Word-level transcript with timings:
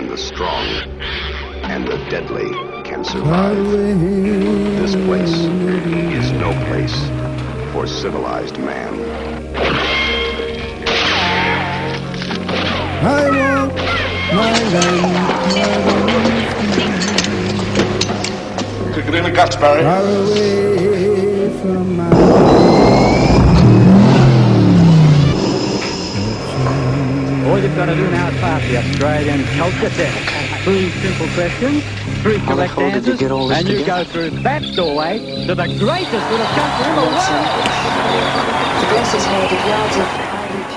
and 0.00 0.08
the 0.08 0.16
strong 0.16 0.64
and 1.64 1.86
the 1.86 1.98
deadly 2.08 2.48
can 2.84 3.04
survive. 3.04 3.54
This 3.54 4.94
place 5.04 5.34
is 5.34 6.32
no 6.32 6.52
place 6.68 6.96
for 7.70 7.86
civilized 7.86 8.56
man. 8.58 8.94
I 13.04 13.28
want 13.28 13.74
my 14.34 14.52
land 14.72 15.44
Kick 18.94 19.06
it 19.06 19.14
in 19.14 19.24
the 19.24 19.30
guts, 19.30 19.56
Barry. 19.56 19.82
far 19.82 20.00
away 20.00 21.50
from 21.60 21.96
my 21.98 22.10
All 27.50 27.58
you've 27.58 27.74
got 27.74 27.86
to 27.86 27.96
do 27.96 28.08
now 28.12 28.28
is 28.28 28.38
pass 28.38 28.62
the 28.62 28.76
Australian 28.76 29.42
culture 29.58 29.90
test. 29.90 30.62
Three 30.62 30.88
simple 31.02 31.26
questions, 31.34 31.82
three 32.22 32.38
correct 32.46 32.74
hell 32.74 32.92
did 32.92 33.04
you 33.06 33.12
answers, 33.12 33.18
get 33.18 33.32
all 33.32 33.48
this 33.48 33.58
and 33.58 33.68
you 33.68 33.78
together? 33.78 34.04
go 34.04 34.10
through 34.10 34.30
that 34.42 34.62
doorway 34.76 35.18
to 35.46 35.54
the 35.56 35.66
greatest 35.66 36.30
little 36.30 36.46
country 36.46 36.86
in 36.86 36.94
the 36.94 37.02
world. 37.02 37.50
The 38.78 38.86
dress 38.86 39.14
is 39.14 39.26
made 39.26 39.50
of 39.50 39.66
yards 39.66 39.96
of 39.96 40.30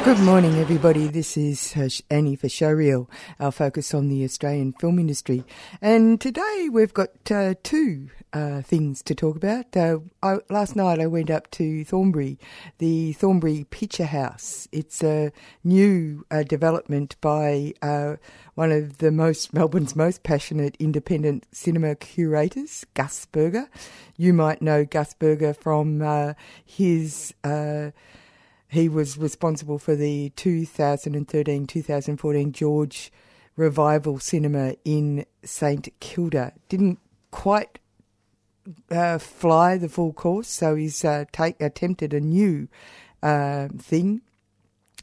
Good 0.04 0.20
morning, 0.26 0.56
everybody. 0.56 1.08
This 1.08 1.38
is 1.38 1.78
uh, 1.78 1.90
Annie 2.10 2.36
for 2.36 2.48
Showreel, 2.48 3.08
our 3.40 3.52
focus 3.52 3.94
on 3.94 4.10
the 4.10 4.24
Australian 4.24 4.74
film 4.74 4.98
industry. 4.98 5.44
And 5.80 6.20
today 6.20 6.70
we've 6.72 6.94
got 6.94 7.10
uh, 7.30 7.54
two 7.62 8.10
uh, 8.34 8.62
things 8.62 9.02
to 9.04 9.16
talk 9.16 9.36
about. 9.36 9.78
Uh, 9.78 10.00
I, 10.22 10.38
last 10.50 10.76
night 10.76 11.00
I 11.00 11.08
went 11.08 11.30
up 11.30 11.50
to 11.52 11.86
Thornbury, 11.86 12.40
the 12.80 13.14
Thornbury 13.14 13.66
Picture 13.70 14.06
House. 14.06 14.68
It's 14.72 15.04
a 15.04 15.32
new 15.64 16.26
uh, 16.32 16.44
development 16.44 17.16
by 17.22 17.74
uh, 17.82 18.16
one 18.56 18.72
of 18.72 18.98
the 18.98 19.12
most 19.12 19.54
Melbourne's 19.54 19.96
most 19.96 20.24
passionate 20.24 20.76
independent 20.80 21.46
cinema 21.52 21.96
curators, 21.96 22.86
Gus 22.96 23.26
Berger. 23.28 23.70
You 24.18 24.34
might 24.34 24.62
know 24.62 24.84
Gus 24.84 25.14
Berger 25.14 25.54
from 25.54 26.02
uh, 26.02 26.34
his. 26.66 27.34
He 28.68 28.90
was 28.90 29.20
responsible 29.20 29.78
for 29.78 29.96
the 29.96 30.32
2013 30.36 31.68
2014 31.68 32.52
George 32.52 33.12
Revival 33.56 34.18
Cinema 34.18 34.74
in 34.84 35.28
St 35.44 35.90
Kilda. 36.00 36.54
Didn't 36.70 36.98
quite 37.30 37.78
uh, 38.90 39.18
fly 39.18 39.78
the 39.78 39.90
full 39.90 40.14
course, 40.14 40.48
so 40.48 40.76
he's 40.76 41.04
uh, 41.04 41.26
take, 41.32 41.60
attempted 41.62 42.14
a 42.14 42.20
new 42.20 42.68
uh, 43.22 43.70
thing. 43.78 44.22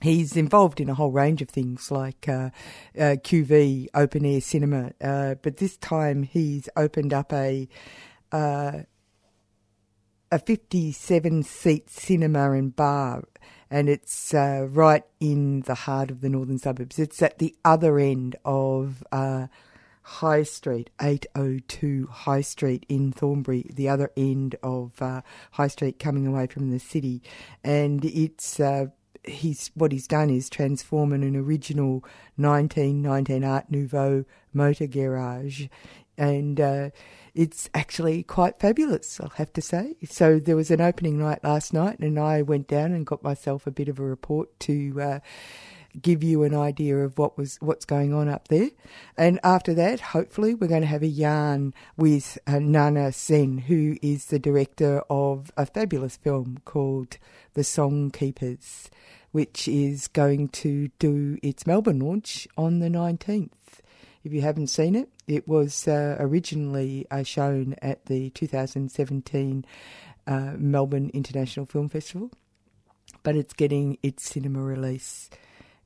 He's 0.00 0.36
involved 0.36 0.80
in 0.80 0.88
a 0.88 0.94
whole 0.94 1.10
range 1.10 1.42
of 1.42 1.50
things 1.50 1.90
like 1.90 2.26
uh, 2.26 2.50
uh, 2.98 3.16
QV 3.20 3.88
open 3.94 4.24
air 4.24 4.40
cinema, 4.40 4.92
uh, 5.00 5.34
but 5.42 5.58
this 5.58 5.76
time 5.76 6.22
he's 6.22 6.68
opened 6.76 7.12
up 7.12 7.32
a 7.32 7.68
a 10.32 10.38
57 10.38 11.42
seat 11.42 11.90
cinema 11.90 12.52
and 12.52 12.74
bar, 12.74 13.24
and 13.70 13.88
it's 13.88 14.32
uh, 14.32 14.66
right 14.70 15.04
in 15.18 15.62
the 15.62 15.74
heart 15.74 16.10
of 16.10 16.20
the 16.20 16.28
northern 16.28 16.58
suburbs. 16.58 16.98
It's 16.98 17.20
at 17.22 17.38
the 17.38 17.54
other 17.64 17.98
end 17.98 18.36
of 18.44 19.02
uh, 19.10 19.48
High 20.02 20.42
Street, 20.42 20.90
802 21.00 22.08
High 22.10 22.40
Street 22.40 22.86
in 22.88 23.12
Thornbury, 23.12 23.70
the 23.72 23.88
other 23.88 24.10
end 24.16 24.56
of 24.62 25.00
uh, 25.00 25.22
High 25.52 25.68
Street 25.68 25.98
coming 25.98 26.26
away 26.26 26.46
from 26.46 26.70
the 26.70 26.80
city. 26.80 27.22
And 27.64 28.04
it's. 28.04 28.60
Uh, 28.60 28.86
He's 29.22 29.70
what 29.74 29.92
he's 29.92 30.06
done 30.06 30.30
is 30.30 30.48
transform 30.48 31.12
an 31.12 31.36
original 31.36 32.02
1919 32.36 33.44
Art 33.44 33.70
Nouveau 33.70 34.24
motor 34.54 34.86
garage 34.86 35.66
and 36.20 36.60
uh, 36.60 36.90
it's 37.34 37.70
actually 37.72 38.22
quite 38.22 38.60
fabulous, 38.60 39.18
I'll 39.20 39.30
have 39.30 39.54
to 39.54 39.62
say. 39.62 39.96
So 40.04 40.38
there 40.38 40.54
was 40.54 40.70
an 40.70 40.82
opening 40.82 41.18
night 41.18 41.42
last 41.42 41.72
night, 41.72 41.98
and 41.98 42.18
I 42.18 42.42
went 42.42 42.68
down 42.68 42.92
and 42.92 43.06
got 43.06 43.22
myself 43.22 43.66
a 43.66 43.70
bit 43.70 43.88
of 43.88 43.98
a 43.98 44.04
report 44.04 44.60
to 44.60 45.00
uh, 45.00 45.20
give 46.00 46.22
you 46.22 46.42
an 46.42 46.54
idea 46.54 46.98
of 46.98 47.18
what 47.18 47.36
was 47.36 47.56
what's 47.60 47.84
going 47.84 48.12
on 48.12 48.28
up 48.28 48.48
there. 48.48 48.70
And 49.16 49.40
after 49.42 49.74
that, 49.74 50.00
hopefully, 50.00 50.54
we're 50.54 50.68
going 50.68 50.82
to 50.82 50.86
have 50.86 51.02
a 51.02 51.08
yarn 51.08 51.74
with 51.96 52.38
uh, 52.46 52.52
Naina 52.52 53.12
Sen, 53.12 53.58
who 53.58 53.96
is 54.02 54.26
the 54.26 54.38
director 54.38 55.02
of 55.10 55.50
a 55.56 55.66
fabulous 55.66 56.16
film 56.16 56.58
called 56.64 57.18
The 57.54 57.64
Song 57.64 58.10
Keepers, 58.10 58.90
which 59.32 59.68
is 59.68 60.08
going 60.08 60.48
to 60.48 60.88
do 60.98 61.38
its 61.42 61.66
Melbourne 61.66 62.00
launch 62.00 62.46
on 62.56 62.80
the 62.80 62.88
19th. 62.88 63.50
If 64.22 64.32
you 64.32 64.42
haven't 64.42 64.66
seen 64.66 64.94
it, 64.94 65.08
it 65.26 65.48
was 65.48 65.88
uh, 65.88 66.16
originally 66.20 67.06
uh, 67.10 67.22
shown 67.22 67.74
at 67.80 68.06
the 68.06 68.30
2017 68.30 69.64
uh, 70.26 70.52
Melbourne 70.58 71.10
International 71.14 71.64
Film 71.64 71.88
Festival, 71.88 72.30
but 73.22 73.34
it's 73.34 73.54
getting 73.54 73.96
its 74.02 74.24
cinema 74.24 74.62
release 74.62 75.30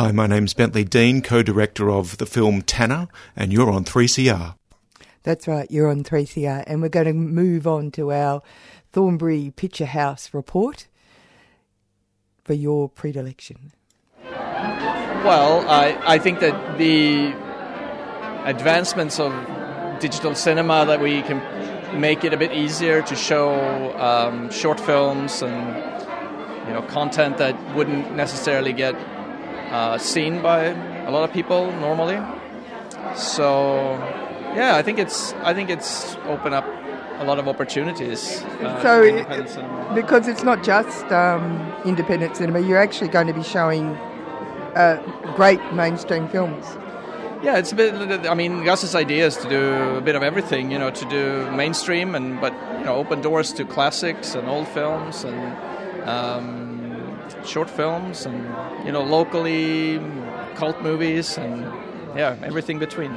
Hi, 0.00 0.12
my 0.12 0.26
name's 0.26 0.54
Bentley 0.54 0.84
Dean, 0.84 1.20
co 1.20 1.42
director 1.42 1.90
of 1.90 2.16
the 2.16 2.24
film 2.24 2.62
Tanna, 2.62 3.06
and 3.36 3.52
you're 3.52 3.70
on 3.70 3.84
3CR. 3.84 4.54
That's 5.24 5.46
right, 5.46 5.70
you're 5.70 5.90
on 5.90 6.04
3CR, 6.04 6.64
and 6.66 6.80
we're 6.80 6.88
going 6.88 7.04
to 7.04 7.12
move 7.12 7.66
on 7.66 7.90
to 7.90 8.10
our 8.10 8.40
Thornbury 8.92 9.52
Picture 9.54 9.84
House 9.84 10.32
report 10.32 10.86
for 12.44 12.54
your 12.54 12.88
predilection. 12.88 13.72
Well, 14.24 15.68
I, 15.68 16.00
I 16.06 16.18
think 16.18 16.40
that 16.40 16.78
the 16.78 17.34
advancements 18.48 19.20
of 19.20 19.34
digital 20.00 20.34
cinema 20.34 20.86
that 20.86 21.02
we 21.02 21.20
can 21.20 22.00
make 22.00 22.24
it 22.24 22.32
a 22.32 22.38
bit 22.38 22.52
easier 22.52 23.02
to 23.02 23.14
show 23.14 23.92
um, 23.98 24.50
short 24.50 24.80
films 24.80 25.42
and 25.42 25.76
you 26.66 26.72
know 26.72 26.80
content 26.88 27.36
that 27.36 27.76
wouldn't 27.76 28.16
necessarily 28.16 28.72
get 28.72 28.94
uh, 29.70 29.98
seen 29.98 30.42
by 30.42 30.64
a 31.06 31.10
lot 31.10 31.24
of 31.28 31.32
people 31.32 31.70
normally. 31.80 32.18
So 33.16 33.96
yeah, 34.54 34.76
I 34.76 34.82
think 34.82 34.98
it's 34.98 35.32
I 35.42 35.54
think 35.54 35.70
it's 35.70 36.16
opened 36.26 36.54
up 36.54 36.66
a 37.18 37.24
lot 37.24 37.38
of 37.38 37.48
opportunities. 37.48 38.42
Uh, 38.62 38.82
So, 38.82 39.02
it- 39.02 39.94
because 39.94 40.26
it's 40.28 40.42
not 40.42 40.62
just 40.62 41.04
um, 41.12 41.44
independent 41.84 42.36
cinema, 42.36 42.60
you're 42.60 42.78
actually 42.86 43.08
going 43.08 43.26
to 43.26 43.34
be 43.34 43.42
showing 43.42 43.94
uh, 44.76 44.96
great 45.36 45.60
mainstream 45.74 46.28
films. 46.28 46.64
Yeah, 47.42 47.56
it's 47.58 47.72
a 47.72 47.74
bit. 47.74 47.94
I 48.28 48.34
mean, 48.34 48.64
Gus's 48.64 48.94
idea 48.94 49.26
is 49.26 49.36
to 49.38 49.48
do 49.48 49.96
a 49.96 50.00
bit 50.00 50.14
of 50.14 50.22
everything. 50.22 50.70
You 50.70 50.78
know, 50.78 50.90
to 50.90 51.04
do 51.08 51.50
mainstream 51.52 52.14
and 52.14 52.40
but 52.40 52.52
you 52.78 52.84
know, 52.84 52.94
open 52.96 53.20
doors 53.22 53.52
to 53.54 53.64
classics 53.64 54.34
and 54.34 54.46
old 54.48 54.68
films 54.68 55.24
and 55.24 55.40
um, 56.08 56.69
short 57.44 57.68
films 57.70 58.26
and 58.26 58.36
you 58.86 58.92
know, 58.92 59.02
locally 59.02 60.00
cult 60.56 60.80
movies 60.82 61.38
and 61.38 61.64
yeah, 62.16 62.36
everything 62.42 62.78
between. 62.78 63.12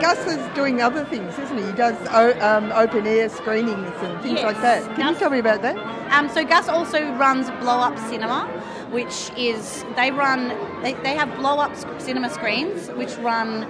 Gus 0.00 0.26
is 0.26 0.54
doing 0.54 0.80
other 0.80 1.04
things, 1.04 1.36
isn't 1.38 1.58
he? 1.58 1.66
He 1.66 1.72
does 1.72 1.96
o- 2.10 2.38
um, 2.40 2.70
open 2.72 3.06
air 3.06 3.28
screenings 3.28 3.90
and 4.02 4.22
things 4.22 4.40
Yes, 4.40 4.44
like 4.44 4.60
that. 4.62 4.96
Can 4.96 5.12
you 5.12 5.18
tell 5.18 5.30
me 5.30 5.38
about 5.40 5.60
that? 5.62 5.76
Um, 6.12 6.28
so 6.28 6.44
Gus 6.44 6.68
also 6.68 7.00
runs 7.14 7.50
Blow 7.62 7.78
Up 7.80 7.98
Cinema, 7.98 8.46
which 8.90 9.30
is 9.36 9.84
they 9.96 10.10
run 10.12 10.48
they, 10.82 10.94
they 11.02 11.14
have 11.16 11.34
blow 11.36 11.58
up 11.58 11.72
cinema 12.00 12.30
screens, 12.30 12.88
which 12.92 13.14
run 13.16 13.66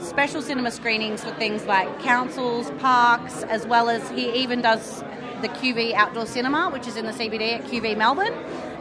special 0.00 0.42
cinema 0.42 0.70
screenings 0.70 1.22
for 1.24 1.30
things 1.32 1.64
like 1.66 2.00
councils, 2.00 2.70
parks, 2.78 3.42
as 3.44 3.66
well 3.66 3.88
as 3.88 4.08
he 4.10 4.30
even 4.32 4.60
does 4.62 5.02
the 5.42 5.48
QV 5.48 5.94
Outdoor 5.94 6.26
Cinema, 6.26 6.70
which 6.70 6.86
is 6.86 6.96
in 6.96 7.06
the 7.06 7.12
CBD 7.12 7.58
at 7.58 7.64
QV 7.64 7.96
Melbourne. 7.96 8.34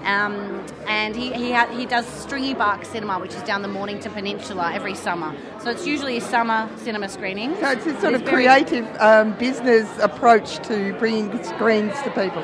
Um, 0.04 0.66
and 0.88 1.16
he 1.16 1.34
he, 1.34 1.52
ha- 1.52 1.68
he 1.76 1.86
does 1.86 2.06
Stringy 2.06 2.54
Bark 2.54 2.86
Cinema, 2.86 3.20
which 3.20 3.34
is 3.34 3.42
down 3.44 3.62
the 3.62 3.68
Mornington 3.68 4.12
Peninsula 4.14 4.72
every 4.74 4.96
summer. 4.96 5.36
So 5.62 5.70
it's 5.70 5.86
usually 5.86 6.18
a 6.18 6.22
summer 6.22 6.70
cinema 6.78 7.10
screening. 7.10 7.56
So 7.58 7.72
it's 7.72 7.86
a 7.86 8.00
sort 8.00 8.14
of 8.14 8.22
very- 8.22 8.46
creative 8.46 8.88
um, 9.00 9.34
business 9.38 9.90
approach 10.00 10.60
to 10.68 10.94
bringing 10.98 11.44
screens 11.44 11.94
to 12.04 12.10
people. 12.12 12.44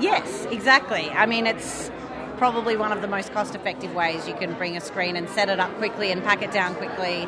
Yes, 0.00 0.46
exactly. 0.50 1.08
I 1.10 1.26
mean, 1.26 1.46
it's 1.46 1.90
probably 2.36 2.76
one 2.76 2.92
of 2.92 3.00
the 3.02 3.08
most 3.08 3.32
cost 3.32 3.54
effective 3.54 3.94
ways 3.94 4.28
you 4.28 4.34
can 4.34 4.52
bring 4.54 4.76
a 4.76 4.80
screen 4.80 5.16
and 5.16 5.28
set 5.30 5.48
it 5.48 5.58
up 5.58 5.74
quickly 5.78 6.12
and 6.12 6.22
pack 6.22 6.42
it 6.42 6.52
down 6.52 6.74
quickly. 6.76 7.26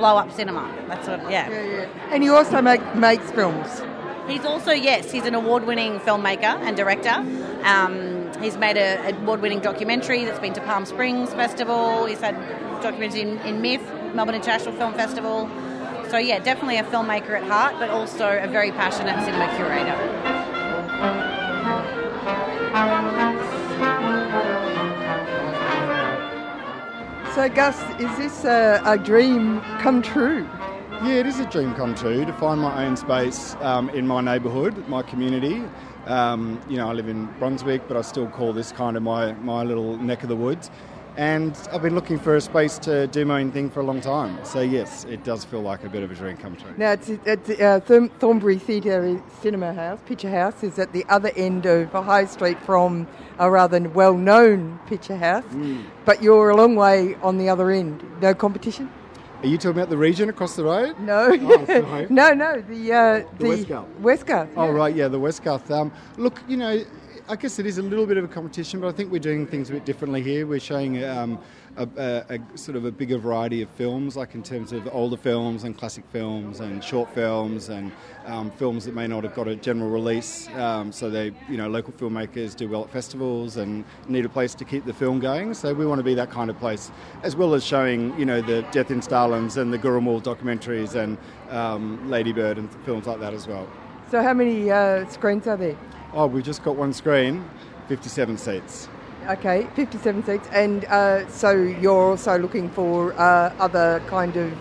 Blow 0.00 0.16
up 0.16 0.32
cinema. 0.32 0.74
That's 0.88 1.06
what, 1.06 1.30
yeah. 1.30 1.50
Yeah, 1.50 1.62
yeah. 1.62 2.10
And 2.10 2.22
he 2.22 2.30
also 2.30 2.62
make, 2.62 2.82
makes 2.94 3.30
films. 3.32 3.82
He's 4.26 4.46
also, 4.46 4.72
yes, 4.72 5.12
he's 5.12 5.26
an 5.26 5.34
award 5.34 5.66
winning 5.66 6.00
filmmaker 6.00 6.56
and 6.62 6.74
director. 6.74 7.16
Um, 7.64 8.32
he's 8.40 8.56
made 8.56 8.78
an 8.78 9.14
award 9.16 9.42
winning 9.42 9.60
documentary 9.60 10.24
that's 10.24 10.38
been 10.38 10.54
to 10.54 10.62
Palm 10.62 10.86
Springs 10.86 11.34
Festival. 11.34 12.06
He's 12.06 12.20
had 12.20 12.34
documentaries 12.80 13.14
in, 13.14 13.38
in 13.40 13.60
MIFF, 13.60 13.82
Melbourne 14.14 14.36
International 14.36 14.74
Film 14.74 14.94
Festival. 14.94 15.50
So, 16.08 16.16
yeah, 16.16 16.38
definitely 16.38 16.78
a 16.78 16.84
filmmaker 16.84 17.38
at 17.38 17.44
heart, 17.44 17.74
but 17.78 17.90
also 17.90 18.38
a 18.38 18.48
very 18.48 18.70
passionate 18.70 19.22
cinema 19.26 19.54
curator. 19.54 19.98
So, 27.40 27.48
Gus, 27.48 27.80
is 27.98 28.18
this 28.18 28.44
a, 28.44 28.82
a 28.84 28.98
dream 28.98 29.62
come 29.80 30.02
true? 30.02 30.46
Yeah, 31.02 31.20
it 31.20 31.26
is 31.26 31.40
a 31.40 31.46
dream 31.46 31.74
come 31.74 31.94
true 31.94 32.26
to 32.26 32.32
find 32.34 32.60
my 32.60 32.84
own 32.84 32.98
space 32.98 33.56
um, 33.62 33.88
in 33.88 34.06
my 34.06 34.20
neighbourhood, 34.20 34.86
my 34.88 35.00
community. 35.02 35.64
Um, 36.04 36.60
you 36.68 36.76
know, 36.76 36.90
I 36.90 36.92
live 36.92 37.08
in 37.08 37.24
Brunswick, 37.38 37.88
but 37.88 37.96
I 37.96 38.02
still 38.02 38.26
call 38.26 38.52
this 38.52 38.72
kind 38.72 38.94
of 38.94 39.02
my, 39.02 39.32
my 39.32 39.62
little 39.62 39.96
neck 39.96 40.22
of 40.22 40.28
the 40.28 40.36
woods. 40.36 40.70
And 41.16 41.56
I've 41.72 41.82
been 41.82 41.94
looking 41.94 42.18
for 42.18 42.36
a 42.36 42.40
space 42.40 42.78
to 42.80 43.06
do 43.08 43.24
my 43.24 43.40
own 43.40 43.50
thing 43.52 43.68
for 43.68 43.80
a 43.80 43.82
long 43.82 44.00
time. 44.00 44.38
So, 44.44 44.60
yes, 44.60 45.04
it 45.04 45.24
does 45.24 45.44
feel 45.44 45.60
like 45.60 45.84
a 45.84 45.88
bit 45.88 46.02
of 46.02 46.10
a 46.10 46.14
dream 46.14 46.36
come 46.36 46.56
true. 46.56 46.72
Now, 46.76 46.92
it's, 46.92 47.08
it's 47.08 47.50
uh, 47.60 47.80
Thorn- 47.80 48.08
Thornbury 48.20 48.58
Theatre 48.58 49.20
Cinema 49.42 49.74
House, 49.74 50.00
Picture 50.06 50.30
House, 50.30 50.62
is 50.62 50.78
at 50.78 50.92
the 50.92 51.04
other 51.08 51.30
end 51.36 51.66
of 51.66 51.90
High 51.92 52.26
Street 52.26 52.58
from 52.62 53.06
a 53.38 53.50
rather 53.50 53.80
well 53.80 54.14
known 54.14 54.78
picture 54.86 55.16
house. 55.16 55.44
Mm. 55.52 55.84
But 56.04 56.22
you're 56.22 56.50
a 56.50 56.56
long 56.56 56.76
way 56.76 57.16
on 57.22 57.38
the 57.38 57.48
other 57.48 57.70
end. 57.70 58.02
No 58.20 58.34
competition? 58.34 58.90
Are 59.42 59.46
you 59.46 59.56
talking 59.56 59.70
about 59.70 59.88
the 59.88 59.96
Regent 59.96 60.28
across 60.28 60.54
the 60.54 60.64
road? 60.64 60.98
No. 61.00 61.30
Oh, 61.32 62.06
no, 62.10 62.34
no, 62.34 62.60
the, 62.60 62.92
uh, 62.92 63.24
The 63.38 63.44
Westgarth. 63.44 63.86
Westgarth. 64.00 64.48
Oh, 64.54 64.70
right, 64.70 64.94
yeah, 64.94 65.08
the 65.08 65.18
Westgarth. 65.18 65.70
Um, 65.70 65.90
look, 66.18 66.38
you 66.46 66.58
know, 66.58 66.84
I 67.30 67.36
guess 67.36 67.60
it 67.60 67.66
is 67.66 67.78
a 67.78 67.82
little 67.82 68.06
bit 68.06 68.16
of 68.16 68.24
a 68.24 68.28
competition, 68.28 68.80
but 68.80 68.88
I 68.88 68.90
think 68.90 69.12
we're 69.12 69.20
doing 69.20 69.46
things 69.46 69.70
a 69.70 69.72
bit 69.72 69.84
differently 69.84 70.20
here. 70.20 70.48
We're 70.48 70.58
showing 70.58 71.04
um, 71.04 71.38
a, 71.76 71.88
a, 71.96 72.40
a 72.40 72.58
sort 72.58 72.76
of 72.76 72.84
a 72.84 72.90
bigger 72.90 73.18
variety 73.18 73.62
of 73.62 73.68
films, 73.68 74.16
like 74.16 74.34
in 74.34 74.42
terms 74.42 74.72
of 74.72 74.88
older 74.90 75.16
films 75.16 75.62
and 75.62 75.78
classic 75.78 76.02
films 76.10 76.58
and 76.58 76.82
short 76.82 77.08
films 77.14 77.68
and 77.68 77.92
um, 78.26 78.50
films 78.50 78.84
that 78.84 78.96
may 78.96 79.06
not 79.06 79.22
have 79.22 79.32
got 79.36 79.46
a 79.46 79.54
general 79.54 79.90
release. 79.90 80.48
Um, 80.56 80.90
so 80.90 81.08
they, 81.08 81.26
you 81.48 81.56
know, 81.56 81.68
local 81.68 81.92
filmmakers 81.92 82.56
do 82.56 82.68
well 82.68 82.82
at 82.82 82.90
festivals 82.90 83.58
and 83.58 83.84
need 84.08 84.24
a 84.24 84.28
place 84.28 84.52
to 84.56 84.64
keep 84.64 84.84
the 84.84 84.92
film 84.92 85.20
going. 85.20 85.54
So 85.54 85.72
we 85.72 85.86
want 85.86 86.00
to 86.00 86.04
be 86.04 86.14
that 86.14 86.32
kind 86.32 86.50
of 86.50 86.58
place, 86.58 86.90
as 87.22 87.36
well 87.36 87.54
as 87.54 87.64
showing, 87.64 88.18
you 88.18 88.24
know, 88.24 88.40
the 88.42 88.62
Death 88.72 88.90
of 88.90 88.96
Stalins 89.04 89.56
and 89.56 89.72
the 89.72 89.78
Gurrumul 89.78 90.20
documentaries 90.20 90.96
and 90.96 91.16
um, 91.50 92.10
Ladybird 92.10 92.58
and 92.58 92.68
films 92.84 93.06
like 93.06 93.20
that 93.20 93.34
as 93.34 93.46
well. 93.46 93.68
So, 94.10 94.20
how 94.20 94.34
many 94.34 94.68
uh, 94.68 95.06
screens 95.06 95.46
are 95.46 95.56
there? 95.56 95.76
Oh, 96.12 96.26
we've 96.26 96.44
just 96.44 96.64
got 96.64 96.76
one 96.76 96.92
screen, 96.92 97.48
57 97.88 98.36
seats. 98.36 98.88
Okay, 99.28 99.68
57 99.76 100.24
seats. 100.24 100.48
And 100.52 100.84
uh, 100.86 101.28
so 101.28 101.52
you're 101.52 102.10
also 102.10 102.38
looking 102.38 102.68
for 102.70 103.12
uh, 103.12 103.54
other 103.60 104.02
kind 104.08 104.36
of 104.36 104.52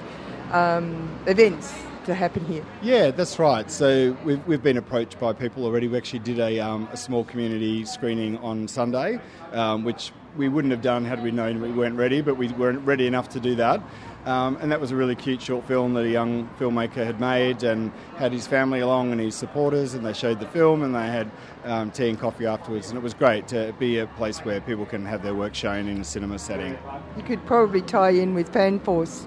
um, 0.51 1.09
events 1.25 1.73
to 2.05 2.13
happen 2.13 2.45
here? 2.45 2.65
Yeah, 2.81 3.11
that's 3.11 3.39
right. 3.39 3.69
So 3.71 4.17
we've, 4.23 4.45
we've 4.45 4.63
been 4.63 4.77
approached 4.77 5.19
by 5.19 5.33
people 5.33 5.65
already. 5.65 5.87
We 5.87 5.97
actually 5.97 6.19
did 6.19 6.39
a, 6.39 6.59
um, 6.59 6.87
a 6.91 6.97
small 6.97 7.23
community 7.23 7.85
screening 7.85 8.37
on 8.37 8.67
Sunday, 8.67 9.19
um, 9.51 9.83
which 9.83 10.11
we 10.37 10.49
wouldn't 10.49 10.71
have 10.71 10.81
done 10.81 11.05
had 11.05 11.23
we 11.23 11.31
known 11.31 11.61
we 11.61 11.71
weren't 11.71 11.95
ready, 11.95 12.21
but 12.21 12.35
we 12.35 12.47
weren't 12.49 12.85
ready 12.85 13.07
enough 13.07 13.29
to 13.29 13.39
do 13.39 13.55
that. 13.55 13.81
Um, 14.25 14.57
and 14.61 14.71
that 14.71 14.79
was 14.79 14.91
a 14.91 14.95
really 14.95 15.15
cute 15.15 15.41
short 15.41 15.65
film 15.65 15.93
that 15.93 16.05
a 16.05 16.09
young 16.09 16.49
filmmaker 16.59 17.05
had 17.05 17.19
made 17.19 17.63
and 17.63 17.91
had 18.17 18.31
his 18.31 18.45
family 18.45 18.81
along 18.81 19.11
and 19.11 19.19
his 19.19 19.33
supporters, 19.33 19.93
and 19.93 20.05
they 20.05 20.13
showed 20.13 20.39
the 20.39 20.45
film 20.47 20.83
and 20.83 20.93
they 20.93 21.07
had 21.07 21.31
um, 21.63 21.89
tea 21.91 22.09
and 22.09 22.19
coffee 22.19 22.45
afterwards. 22.45 22.89
And 22.89 22.97
it 22.97 23.01
was 23.01 23.13
great 23.13 23.47
to 23.49 23.73
be 23.79 23.99
a 23.99 24.07
place 24.07 24.39
where 24.39 24.59
people 24.61 24.85
can 24.85 25.05
have 25.05 25.23
their 25.23 25.33
work 25.33 25.55
shown 25.55 25.87
in 25.87 26.01
a 26.01 26.03
cinema 26.03 26.37
setting. 26.37 26.77
You 27.17 27.23
could 27.23 27.45
probably 27.45 27.81
tie 27.81 28.11
in 28.11 28.33
with 28.33 28.51
Fanforce. 28.51 29.25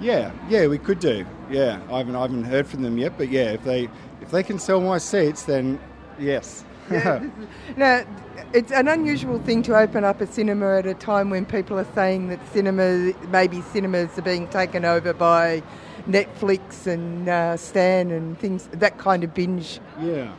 Yeah, 0.00 0.32
yeah, 0.48 0.66
we 0.66 0.78
could 0.78 0.98
do. 0.98 1.24
Yeah, 1.50 1.80
I 1.90 1.98
haven't, 1.98 2.16
I 2.16 2.22
haven't 2.22 2.44
heard 2.44 2.66
from 2.66 2.82
them 2.82 2.98
yet, 2.98 3.16
but 3.16 3.28
yeah, 3.28 3.52
if 3.52 3.64
they 3.64 3.88
if 4.20 4.30
they 4.30 4.42
can 4.42 4.58
sell 4.58 4.80
my 4.80 4.98
seats, 4.98 5.44
then 5.44 5.78
yes. 6.18 6.64
Now, 7.76 8.04
it's 8.52 8.72
an 8.72 8.88
unusual 8.88 9.38
thing 9.38 9.62
to 9.64 9.76
open 9.76 10.04
up 10.04 10.20
a 10.20 10.26
cinema 10.26 10.78
at 10.78 10.86
a 10.86 10.94
time 10.94 11.30
when 11.30 11.46
people 11.46 11.78
are 11.78 11.86
saying 11.94 12.28
that 12.28 12.40
cinema, 12.52 13.12
maybe 13.28 13.60
cinemas 13.72 14.18
are 14.18 14.22
being 14.22 14.48
taken 14.48 14.84
over 14.84 15.12
by 15.12 15.62
Netflix 16.08 16.86
and 16.86 17.28
uh, 17.28 17.56
Stan 17.56 18.10
and 18.10 18.38
things, 18.38 18.68
that 18.72 18.98
kind 18.98 19.22
of 19.22 19.32
binge. 19.34 19.80
Yeah. 20.00 20.32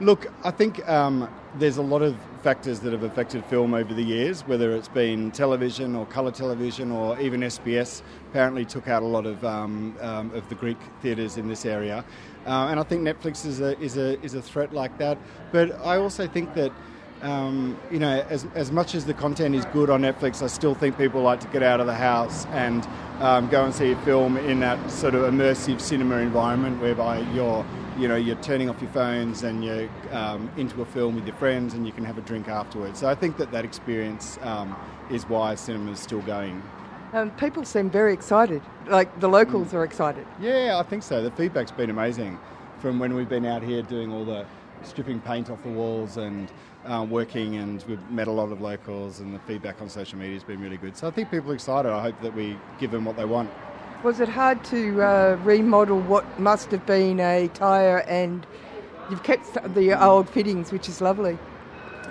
Look, 0.00 0.32
I 0.44 0.50
think 0.50 0.86
um, 0.88 1.28
there's 1.58 1.76
a 1.76 1.82
lot 1.82 2.02
of 2.02 2.16
factors 2.42 2.80
that 2.80 2.92
have 2.92 3.02
affected 3.02 3.44
film 3.44 3.74
over 3.74 3.94
the 3.94 4.02
years, 4.02 4.42
whether 4.42 4.74
it's 4.74 4.88
been 4.88 5.30
television 5.30 5.94
or 5.94 6.06
colour 6.06 6.32
television 6.32 6.90
or 6.90 7.18
even 7.20 7.40
SBS. 7.42 8.02
Apparently, 8.30 8.64
took 8.64 8.88
out 8.88 9.02
a 9.02 9.06
lot 9.06 9.26
of 9.26 9.44
um, 9.44 9.96
um, 10.00 10.34
of 10.34 10.48
the 10.48 10.54
Greek 10.54 10.78
theatres 11.02 11.36
in 11.36 11.48
this 11.48 11.64
area, 11.64 12.04
uh, 12.46 12.68
and 12.70 12.80
I 12.80 12.82
think 12.82 13.02
Netflix 13.02 13.44
is 13.46 13.60
a 13.60 13.78
is 13.80 13.96
a 13.96 14.20
is 14.22 14.34
a 14.34 14.42
threat 14.42 14.72
like 14.72 14.98
that. 14.98 15.18
But 15.52 15.72
I 15.84 15.96
also 15.96 16.26
think 16.26 16.54
that. 16.54 16.72
Um, 17.22 17.78
you 17.92 18.00
know, 18.00 18.26
as, 18.30 18.48
as 18.56 18.72
much 18.72 18.96
as 18.96 19.04
the 19.04 19.14
content 19.14 19.54
is 19.54 19.64
good 19.66 19.90
on 19.90 20.02
Netflix, 20.02 20.42
I 20.42 20.48
still 20.48 20.74
think 20.74 20.98
people 20.98 21.22
like 21.22 21.38
to 21.38 21.46
get 21.46 21.62
out 21.62 21.78
of 21.78 21.86
the 21.86 21.94
house 21.94 22.46
and 22.46 22.84
um, 23.20 23.48
go 23.48 23.64
and 23.64 23.72
see 23.72 23.92
a 23.92 23.96
film 23.98 24.36
in 24.38 24.58
that 24.58 24.90
sort 24.90 25.14
of 25.14 25.32
immersive 25.32 25.80
cinema 25.80 26.16
environment 26.16 26.82
whereby 26.82 27.20
you're 27.30 27.64
you 27.96 28.08
know 28.08 28.16
you're 28.16 28.34
turning 28.36 28.68
off 28.68 28.80
your 28.82 28.90
phones 28.90 29.44
and 29.44 29.64
you're 29.64 29.88
um, 30.10 30.50
into 30.56 30.82
a 30.82 30.84
film 30.84 31.14
with 31.14 31.24
your 31.24 31.36
friends 31.36 31.74
and 31.74 31.86
you 31.86 31.92
can 31.92 32.04
have 32.04 32.18
a 32.18 32.22
drink 32.22 32.48
afterwards. 32.48 32.98
So 32.98 33.08
I 33.08 33.14
think 33.14 33.36
that 33.36 33.52
that 33.52 33.64
experience 33.64 34.38
um, 34.42 34.76
is 35.10 35.22
why 35.28 35.54
cinema 35.54 35.92
is 35.92 36.00
still 36.00 36.22
going. 36.22 36.60
Um, 37.12 37.30
people 37.32 37.62
seem 37.64 37.90
very 37.90 38.14
excited, 38.14 38.62
like 38.86 39.20
the 39.20 39.28
locals 39.28 39.74
are 39.74 39.84
excited. 39.84 40.26
Yeah, 40.40 40.78
I 40.78 40.82
think 40.82 41.02
so. 41.02 41.22
The 41.22 41.30
feedback's 41.32 41.70
been 41.70 41.90
amazing 41.90 42.38
from 42.78 42.98
when 42.98 43.14
we've 43.14 43.28
been 43.28 43.44
out 43.44 43.62
here 43.62 43.82
doing 43.82 44.10
all 44.10 44.24
the 44.24 44.46
stripping 44.82 45.20
paint 45.20 45.50
off 45.50 45.62
the 45.62 45.68
walls 45.68 46.16
and 46.16 46.50
uh, 46.86 47.06
working, 47.08 47.56
and 47.56 47.84
we've 47.86 48.10
met 48.10 48.28
a 48.28 48.32
lot 48.32 48.50
of 48.50 48.62
locals, 48.62 49.20
and 49.20 49.34
the 49.34 49.38
feedback 49.40 49.82
on 49.82 49.90
social 49.90 50.18
media 50.18 50.34
has 50.34 50.42
been 50.42 50.60
really 50.60 50.78
good. 50.78 50.96
So 50.96 51.06
I 51.06 51.10
think 51.10 51.30
people 51.30 51.50
are 51.50 51.54
excited. 51.54 51.92
I 51.92 52.00
hope 52.00 52.18
that 52.22 52.34
we 52.34 52.56
give 52.80 52.90
them 52.90 53.04
what 53.04 53.16
they 53.16 53.26
want. 53.26 53.50
Was 54.02 54.18
it 54.18 54.28
hard 54.28 54.64
to 54.64 55.02
uh, 55.02 55.38
remodel 55.44 56.00
what 56.00 56.40
must 56.40 56.70
have 56.70 56.84
been 56.86 57.20
a 57.20 57.48
tyre 57.48 57.98
and 58.08 58.44
you've 59.10 59.22
kept 59.22 59.52
the 59.74 60.02
old 60.02 60.30
fittings, 60.30 60.72
which 60.72 60.88
is 60.88 61.00
lovely? 61.02 61.38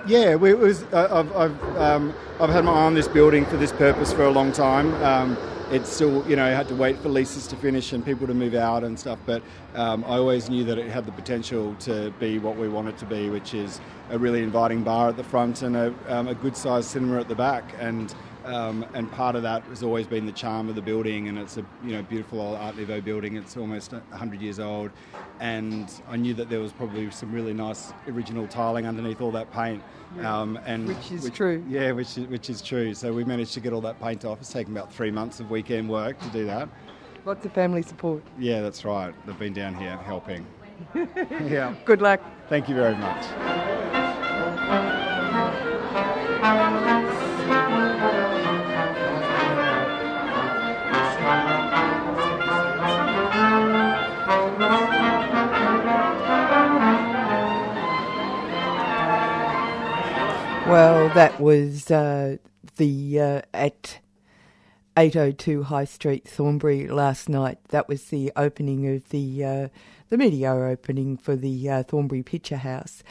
Yeah, 0.07 0.35
we, 0.35 0.51
it 0.51 0.57
was. 0.57 0.83
Uh, 0.91 1.07
I've 1.11 1.35
I've, 1.35 1.77
um, 1.77 2.13
I've 2.39 2.49
had 2.49 2.65
my 2.65 2.71
eye 2.71 2.85
on 2.85 2.95
this 2.95 3.07
building 3.07 3.45
for 3.45 3.57
this 3.57 3.71
purpose 3.71 4.11
for 4.11 4.23
a 4.23 4.31
long 4.31 4.51
time. 4.51 4.93
Um, 5.03 5.37
it's 5.69 5.89
still, 5.89 6.27
you 6.27 6.35
know, 6.35 6.45
had 6.53 6.67
to 6.67 6.75
wait 6.75 6.97
for 6.97 7.07
leases 7.07 7.47
to 7.47 7.55
finish 7.55 7.93
and 7.93 8.03
people 8.03 8.27
to 8.27 8.33
move 8.33 8.55
out 8.55 8.83
and 8.83 8.99
stuff. 8.99 9.19
But 9.25 9.41
um, 9.75 10.03
I 10.05 10.17
always 10.17 10.49
knew 10.49 10.63
that 10.65 10.77
it 10.77 10.89
had 10.89 11.05
the 11.05 11.11
potential 11.11 11.75
to 11.81 12.11
be 12.19 12.39
what 12.39 12.57
we 12.57 12.67
want 12.67 12.89
it 12.89 12.97
to 12.97 13.05
be, 13.05 13.29
which 13.29 13.53
is 13.53 13.79
a 14.09 14.17
really 14.17 14.43
inviting 14.43 14.83
bar 14.83 15.09
at 15.09 15.17
the 15.17 15.23
front 15.23 15.61
and 15.61 15.77
a, 15.77 15.93
um, 16.07 16.27
a 16.27 16.35
good-sized 16.35 16.89
cinema 16.89 17.21
at 17.21 17.29
the 17.29 17.35
back. 17.35 17.63
And 17.79 18.13
Um, 18.45 18.85
and 18.93 19.11
part 19.11 19.35
of 19.35 19.43
that 19.43 19.63
has 19.65 19.83
always 19.83 20.07
been 20.07 20.25
the 20.25 20.31
charm 20.31 20.67
of 20.67 20.75
the 20.75 20.81
building, 20.81 21.27
and 21.27 21.37
it's 21.37 21.57
a 21.57 21.65
you 21.83 21.93
know 21.93 22.01
beautiful 22.01 22.41
old 22.41 22.57
Art 22.57 22.75
Nouveau 22.75 22.99
building. 23.01 23.35
It's 23.35 23.55
almost 23.55 23.93
100 23.93 24.41
years 24.41 24.59
old, 24.59 24.91
and 25.39 25.91
I 26.07 26.17
knew 26.17 26.33
that 26.33 26.49
there 26.49 26.59
was 26.59 26.71
probably 26.71 27.09
some 27.11 27.31
really 27.31 27.53
nice 27.53 27.93
original 28.07 28.47
tiling 28.47 28.87
underneath 28.87 29.21
all 29.21 29.31
that 29.31 29.51
paint. 29.51 29.83
Um, 30.23 30.59
and 30.65 30.87
Which 30.87 31.11
is 31.11 31.29
true. 31.29 31.63
Yeah, 31.69 31.91
which 31.91 32.17
is, 32.17 32.27
which 32.27 32.49
is 32.49 32.61
true. 32.61 32.93
So 32.93 33.13
we 33.13 33.23
managed 33.23 33.53
to 33.53 33.59
get 33.59 33.73
all 33.73 33.81
that 33.81 34.01
paint 34.01 34.25
off. 34.25 34.39
It's 34.41 34.51
taken 34.51 34.75
about 34.75 34.91
three 34.91 35.11
months 35.11 35.39
of 35.39 35.49
weekend 35.49 35.89
work 35.89 36.19
to 36.19 36.27
do 36.29 36.45
that. 36.45 36.67
Lots 37.23 37.45
of 37.45 37.53
family 37.53 37.83
support. 37.83 38.23
Yeah, 38.39 38.61
that's 38.61 38.83
right. 38.83 39.13
They've 39.25 39.37
been 39.37 39.53
down 39.53 39.75
here 39.75 39.95
helping. 39.97 40.45
yeah. 40.95 41.75
Good 41.85 42.01
luck. 42.01 42.21
Thank 42.49 42.67
you 42.67 42.75
very 42.75 42.95
much. 42.95 43.25
Well, 60.71 61.09
that 61.09 61.41
was 61.41 61.91
uh, 61.91 62.37
the 62.77 63.19
uh, 63.19 63.41
at 63.53 63.99
802 64.95 65.63
High 65.63 65.83
Street, 65.83 66.25
Thornbury 66.25 66.87
last 66.87 67.27
night. 67.27 67.57
That 67.71 67.89
was 67.89 68.05
the 68.05 68.31
opening 68.37 68.87
of 68.87 69.09
the 69.09 69.43
uh, 69.43 69.67
the 70.07 70.17
media 70.17 70.53
opening 70.53 71.17
for 71.17 71.35
the 71.35 71.69
uh, 71.69 71.83
Thornbury 71.83 72.23
Picture 72.23 72.55
House, 72.55 73.03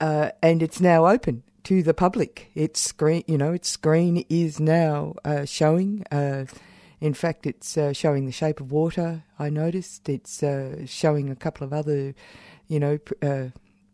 uh, 0.00 0.30
and 0.42 0.64
it's 0.64 0.80
now 0.80 1.06
open 1.06 1.44
to 1.62 1.80
the 1.80 1.94
public. 1.94 2.50
Its 2.56 2.80
screen, 2.80 3.22
you 3.28 3.38
know, 3.38 3.52
its 3.52 3.68
screen 3.68 4.24
is 4.28 4.58
now 4.58 5.14
uh, 5.24 5.44
showing. 5.44 6.04
In 7.00 7.14
fact, 7.14 7.46
it's 7.46 7.78
showing 7.96 8.26
The 8.26 8.32
Shape 8.32 8.58
of 8.58 8.72
Water. 8.72 9.22
I 9.38 9.48
noticed 9.48 10.08
it's 10.08 10.42
showing 10.90 11.30
a 11.30 11.36
couple 11.36 11.64
of 11.64 11.72
other, 11.72 12.16
you 12.66 12.80
know. 12.80 12.98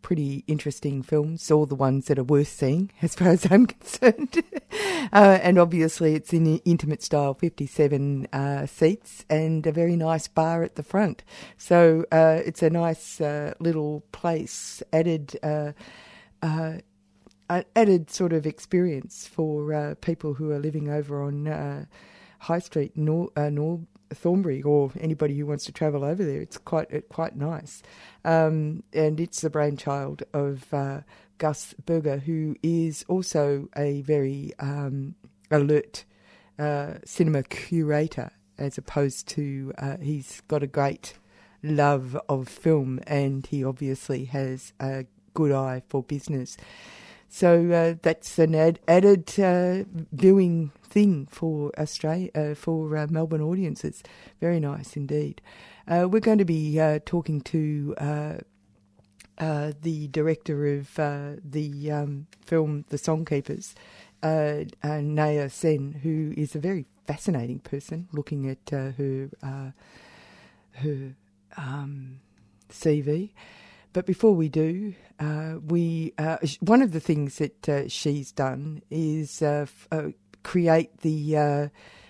Pretty 0.03 0.45
interesting 0.47 1.03
films, 1.03 1.51
all 1.51 1.67
the 1.67 1.75
ones 1.75 2.07
that 2.07 2.19
are 2.19 2.25
worth 2.25 2.49
seeing, 2.49 2.91
as 3.03 3.15
far 3.15 3.29
as 3.29 3.51
I'm 3.51 3.67
concerned. 3.79 4.43
uh, 5.13 5.39
and 5.43 5.59
obviously, 5.59 6.15
it's 6.15 6.33
in 6.33 6.59
intimate 6.65 7.03
style, 7.03 7.35
57 7.35 8.27
uh, 8.33 8.67
seats, 8.67 9.25
and 9.31 9.67
a 9.67 9.73
very 9.73 9.97
nice 9.97 10.29
bar 10.29 10.63
at 10.63 10.75
the 10.75 10.83
front. 10.83 11.23
So 11.57 12.05
uh, 12.13 12.41
it's 12.45 12.63
a 12.63 12.71
nice 12.71 13.21
uh, 13.21 13.55
little 13.59 14.03
place, 14.13 14.83
added. 14.93 15.39
Uh, 15.43 15.73
uh, 16.43 16.79
added 17.77 18.11
sort 18.11 18.33
of 18.33 18.47
experience 18.47 19.29
for 19.29 19.95
people 19.97 20.35
who 20.35 20.51
are 20.51 20.59
living 20.59 20.89
over 20.89 21.23
on 21.23 21.87
High 22.39 22.59
Street, 22.59 22.97
Nor- 22.97 23.31
Nor- 23.37 23.83
Thornbury, 24.15 24.63
or 24.63 24.93
anybody 25.01 25.37
who 25.39 25.47
wants 25.47 25.65
to 25.67 25.73
travel 25.73 26.05
over 26.05 26.25
there. 26.25 26.41
It's 26.41 26.59
quite 26.59 26.93
uh, 26.95 27.01
quite 27.09 27.37
nice, 27.37 27.83
um, 28.25 28.83
and 28.93 29.21
it's 29.21 29.41
the 29.41 29.51
brainchild 29.51 30.23
of 30.33 30.73
uh, 30.73 31.01
Gus 31.39 31.75
Berger, 31.85 32.19
who 32.19 32.57
is 32.63 33.05
also 33.09 33.69
a 33.77 34.03
very 34.03 34.53
um, 34.59 35.15
alert 35.51 36.05
uh, 36.59 36.95
cinema 37.05 37.43
curator, 37.43 38.31
as 38.59 38.79
opposed 38.79 39.29
to 39.29 39.73
uh, 39.79 39.97
he's 39.99 40.41
got 40.49 40.63
a 40.63 40.67
great 40.67 41.15
love 41.63 42.17
of 42.29 42.49
film, 42.49 43.01
and 43.07 43.47
he 43.47 43.65
obviously 43.65 44.27
has 44.27 44.73
a 44.81 45.07
good 45.35 45.53
eye 45.53 45.83
for 45.89 46.03
business. 46.03 46.57
So 47.35 47.71
uh, 47.73 47.95
that's 48.03 48.39
an 48.39 48.55
ad- 48.55 48.79
added 48.87 49.41
uh, 49.41 49.85
viewing 50.13 50.71
thing 50.85 51.27
for 51.31 51.73
Australia 51.79 52.29
uh, 52.35 52.55
for 52.55 52.95
uh, 52.95 53.07
Melbourne 53.09 53.41
audiences. 53.41 54.03
Very 54.39 54.61
nice 54.61 54.99
indeed. 54.99 55.41
Uh, 55.89 56.07
we're 56.11 56.21
going 56.21 56.37
to 56.37 56.45
be 56.45 56.79
uh, 56.79 56.99
talking 57.07 57.41
to 57.41 57.95
the 59.39 60.09
director 60.11 60.75
of 60.77 60.95
the 60.95 61.91
um, 61.91 62.27
film 62.45 62.85
The 62.91 62.99
Songkeepers, 62.99 63.73
Naina 64.23 65.51
Sen, 65.51 66.01
who 66.03 66.35
is 66.37 66.55
a 66.55 66.59
very 66.59 66.85
fascinating 67.07 67.61
person. 67.61 68.09
Looking 68.13 68.47
at 68.47 68.59
her 68.71 69.31
her 70.75 71.15
um, 71.57 72.21
CV. 72.69 73.31
But 73.93 74.07
before 74.07 74.35
we 74.35 74.49
do, 74.49 74.95
uh, 75.21 75.57
we 75.67 76.15
uh, 76.17 76.39
one 76.61 76.81
of 76.83 76.93
the 76.93 77.01
things 77.01 77.37
that 77.37 77.69
uh, 77.69 77.89
she's 77.89 78.33
done 78.33 78.83
is 78.91 79.43
uh, 79.43 79.67
f- 79.67 79.89
uh, 79.93 80.09
create 80.43 80.99
the 80.99 81.37
uh, 81.37 81.69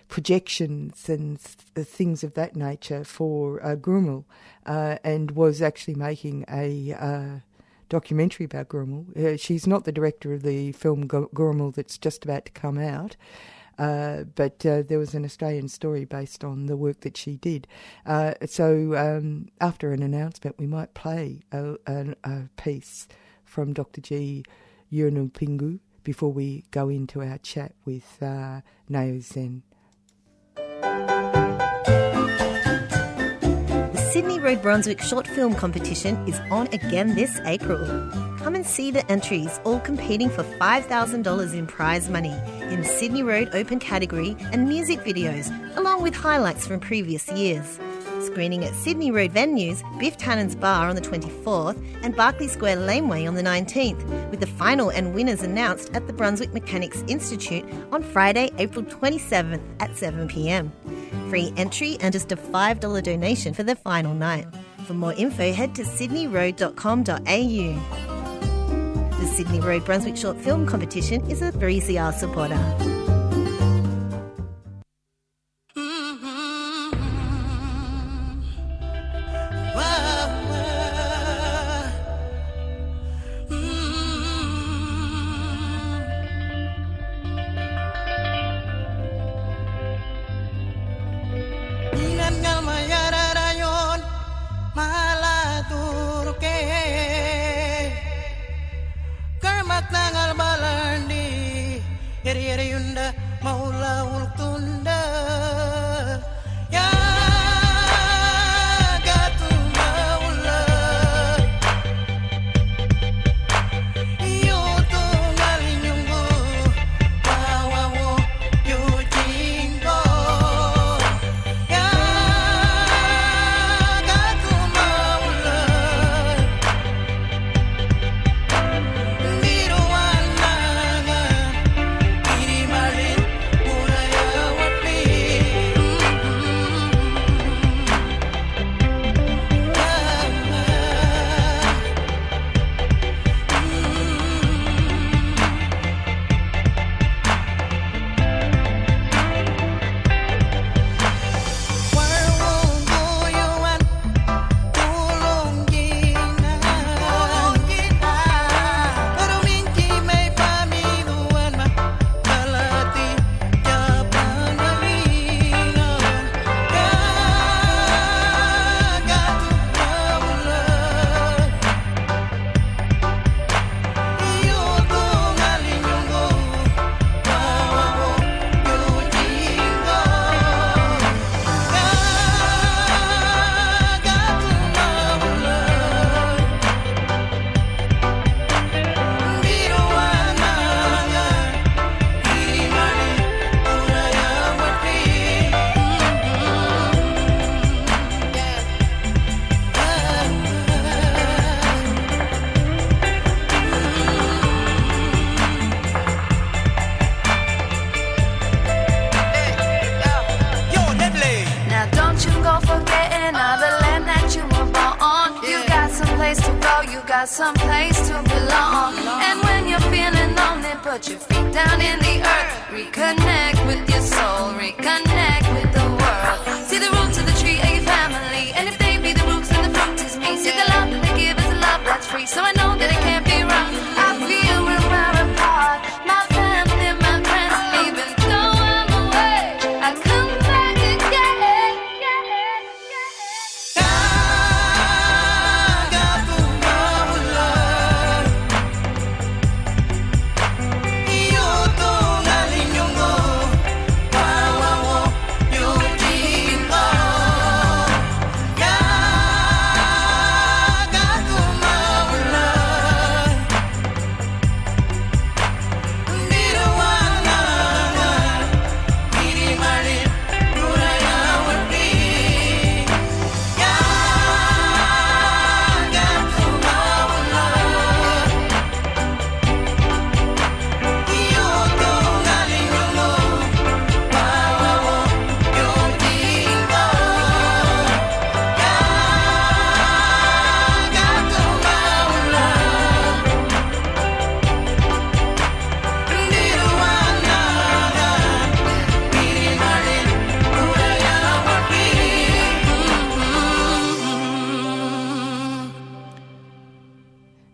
projections 0.09 1.09
and 1.09 1.41
th- 1.75 1.87
things 1.87 2.23
of 2.23 2.35
that 2.35 2.55
nature 2.55 3.03
for 3.03 3.59
Gurrumul, 3.59 4.25
and 4.65 5.33
was 5.33 5.61
actually 5.61 5.95
making 5.95 6.45
a 6.49 7.43
documentary 7.89 8.47
about 8.47 8.69
Gurrumul. 8.69 9.39
She's 9.41 9.67
not 9.67 9.85
the 9.85 9.93
director 9.93 10.33
of 10.33 10.43
the 10.43 10.73
film 10.73 11.09
Gurrumul 11.09 11.75
that's 11.75 11.99
just 11.99 12.25
about 12.25 12.45
to 12.47 12.53
come 12.53 12.79
out. 12.79 13.17
Uh, 13.79 14.25
but 14.35 14.65
uh, 14.67 14.83
there 14.83 14.99
was 14.99 15.15
an 15.15 15.25
Australian 15.25 15.69
story 15.69 16.05
based 16.05 16.45
on 16.45 16.67
the 16.67 16.77
work 16.77 17.01
that 17.01 17.17
she 17.17 17.37
did. 17.37 17.67
Uh, 18.07 18.35
so 18.47 18.95
um, 18.97 19.49
after 19.61 19.93
an 19.93 20.03
announcement, 20.03 20.59
we 20.59 20.67
might 20.67 20.95
play 20.95 21.41
a, 21.53 21.77
a, 21.87 22.15
a 22.25 22.49
piece 22.57 23.09
from 23.45 23.73
Dr. 23.73 24.01
G. 24.01 24.45
Yunupingu 24.93 25.81
before 26.05 26.33
we 26.33 26.65
go 26.71 26.89
into 26.89 27.23
our 27.23 27.39
chat 27.39 27.75
with 27.85 28.23
uh, 28.23 28.61
Nao 28.89 29.19
Zen. 29.21 29.63
The 33.93 34.11
Sydney 34.13 34.39
Road 34.41 34.61
Brunswick 34.61 35.01
Short 35.01 35.27
Film 35.27 35.55
Competition 35.55 36.17
is 36.29 36.39
on 36.51 36.67
again 36.69 37.15
this 37.15 37.41
April. 37.45 37.79
Come 38.39 38.55
and 38.55 38.67
see 38.67 38.91
the 38.91 39.11
entries, 39.11 39.61
all 39.65 39.81
competing 39.81 40.29
for 40.29 40.43
$5,000 40.43 41.55
in 41.55 41.67
prize 41.67 42.11
money 42.11 42.37
in 42.73 42.85
Sydney 42.85 43.23
Road 43.23 43.51
Open 43.53 43.79
category 43.79 44.35
and 44.51 44.67
music 44.67 45.01
videos, 45.01 45.51
along 45.77 46.01
with 46.03 46.15
highlights 46.15 46.67
from 46.67 46.81
previous 46.81 47.31
years. 47.31 47.79
Screening 48.21 48.65
at 48.65 48.75
Sydney 48.75 49.11
Road 49.11 49.33
venues, 49.33 49.83
Biff 49.99 50.17
Tannen's 50.17 50.55
Bar 50.55 50.89
on 50.89 50.95
the 50.95 51.03
24th 51.03 51.77
and 52.03 52.17
Barkly 52.17 52.49
Square 52.49 52.77
Laneway 52.77 53.27
on 53.27 53.35
the 53.35 53.43
19th, 53.43 54.31
with 54.31 54.41
the 54.41 54.47
final 54.47 54.89
and 54.89 55.15
winners 55.15 55.43
announced 55.43 55.91
at 55.93 56.07
the 56.07 56.15
Brunswick 56.15 56.55
Mechanics 56.55 57.05
Institute 57.09 57.65
on 57.93 58.03
Friday, 58.03 58.51
April 58.59 58.85
27th 58.85 59.61
at 59.81 59.91
7pm. 59.91 60.71
Free 61.29 61.53
entry 61.57 61.99
and 62.01 62.13
just 62.13 62.33
a 62.33 62.37
$5 62.37 63.03
donation 63.03 63.53
for 63.53 63.65
the 63.65 63.77
final 63.77 64.15
night. 64.15 64.47
For 64.87 64.95
more 64.95 65.13
info, 65.13 65.53
head 65.53 65.75
to 65.75 65.83
sydneyroad.com.au. 65.83 68.22
The 69.23 69.29
Sydney 69.29 69.61
Road 69.61 69.85
Brunswick 69.85 70.17
Short 70.17 70.37
Film 70.37 70.67
Competition 70.67 71.25
is 71.31 71.43
a 71.43 71.53
3CR 71.53 72.13
supporter. 72.13 73.02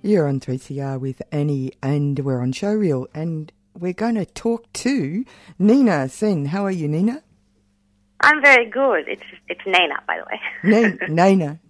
You're 0.09 0.27
on 0.27 0.41
3CR 0.41 0.99
with 0.99 1.21
Annie, 1.31 1.73
and 1.83 2.19
we're 2.21 2.41
on 2.41 2.51
Showreel, 2.51 3.09
and 3.13 3.53
we're 3.79 3.93
going 3.93 4.15
to 4.15 4.25
talk 4.25 4.73
to 4.73 5.23
Nina 5.59 6.09
Sen. 6.09 6.47
How 6.47 6.65
are 6.65 6.71
you, 6.71 6.89
Nina? 6.89 7.23
I'm 8.23 8.41
very 8.41 8.65
good. 8.71 9.07
It's 9.07 9.21
it's 9.49 9.61
Nana, 9.67 9.97
by 10.07 10.19
the 10.19 10.25
way. 10.25 10.97
Na- 11.07 11.07
Nina. 11.27 11.61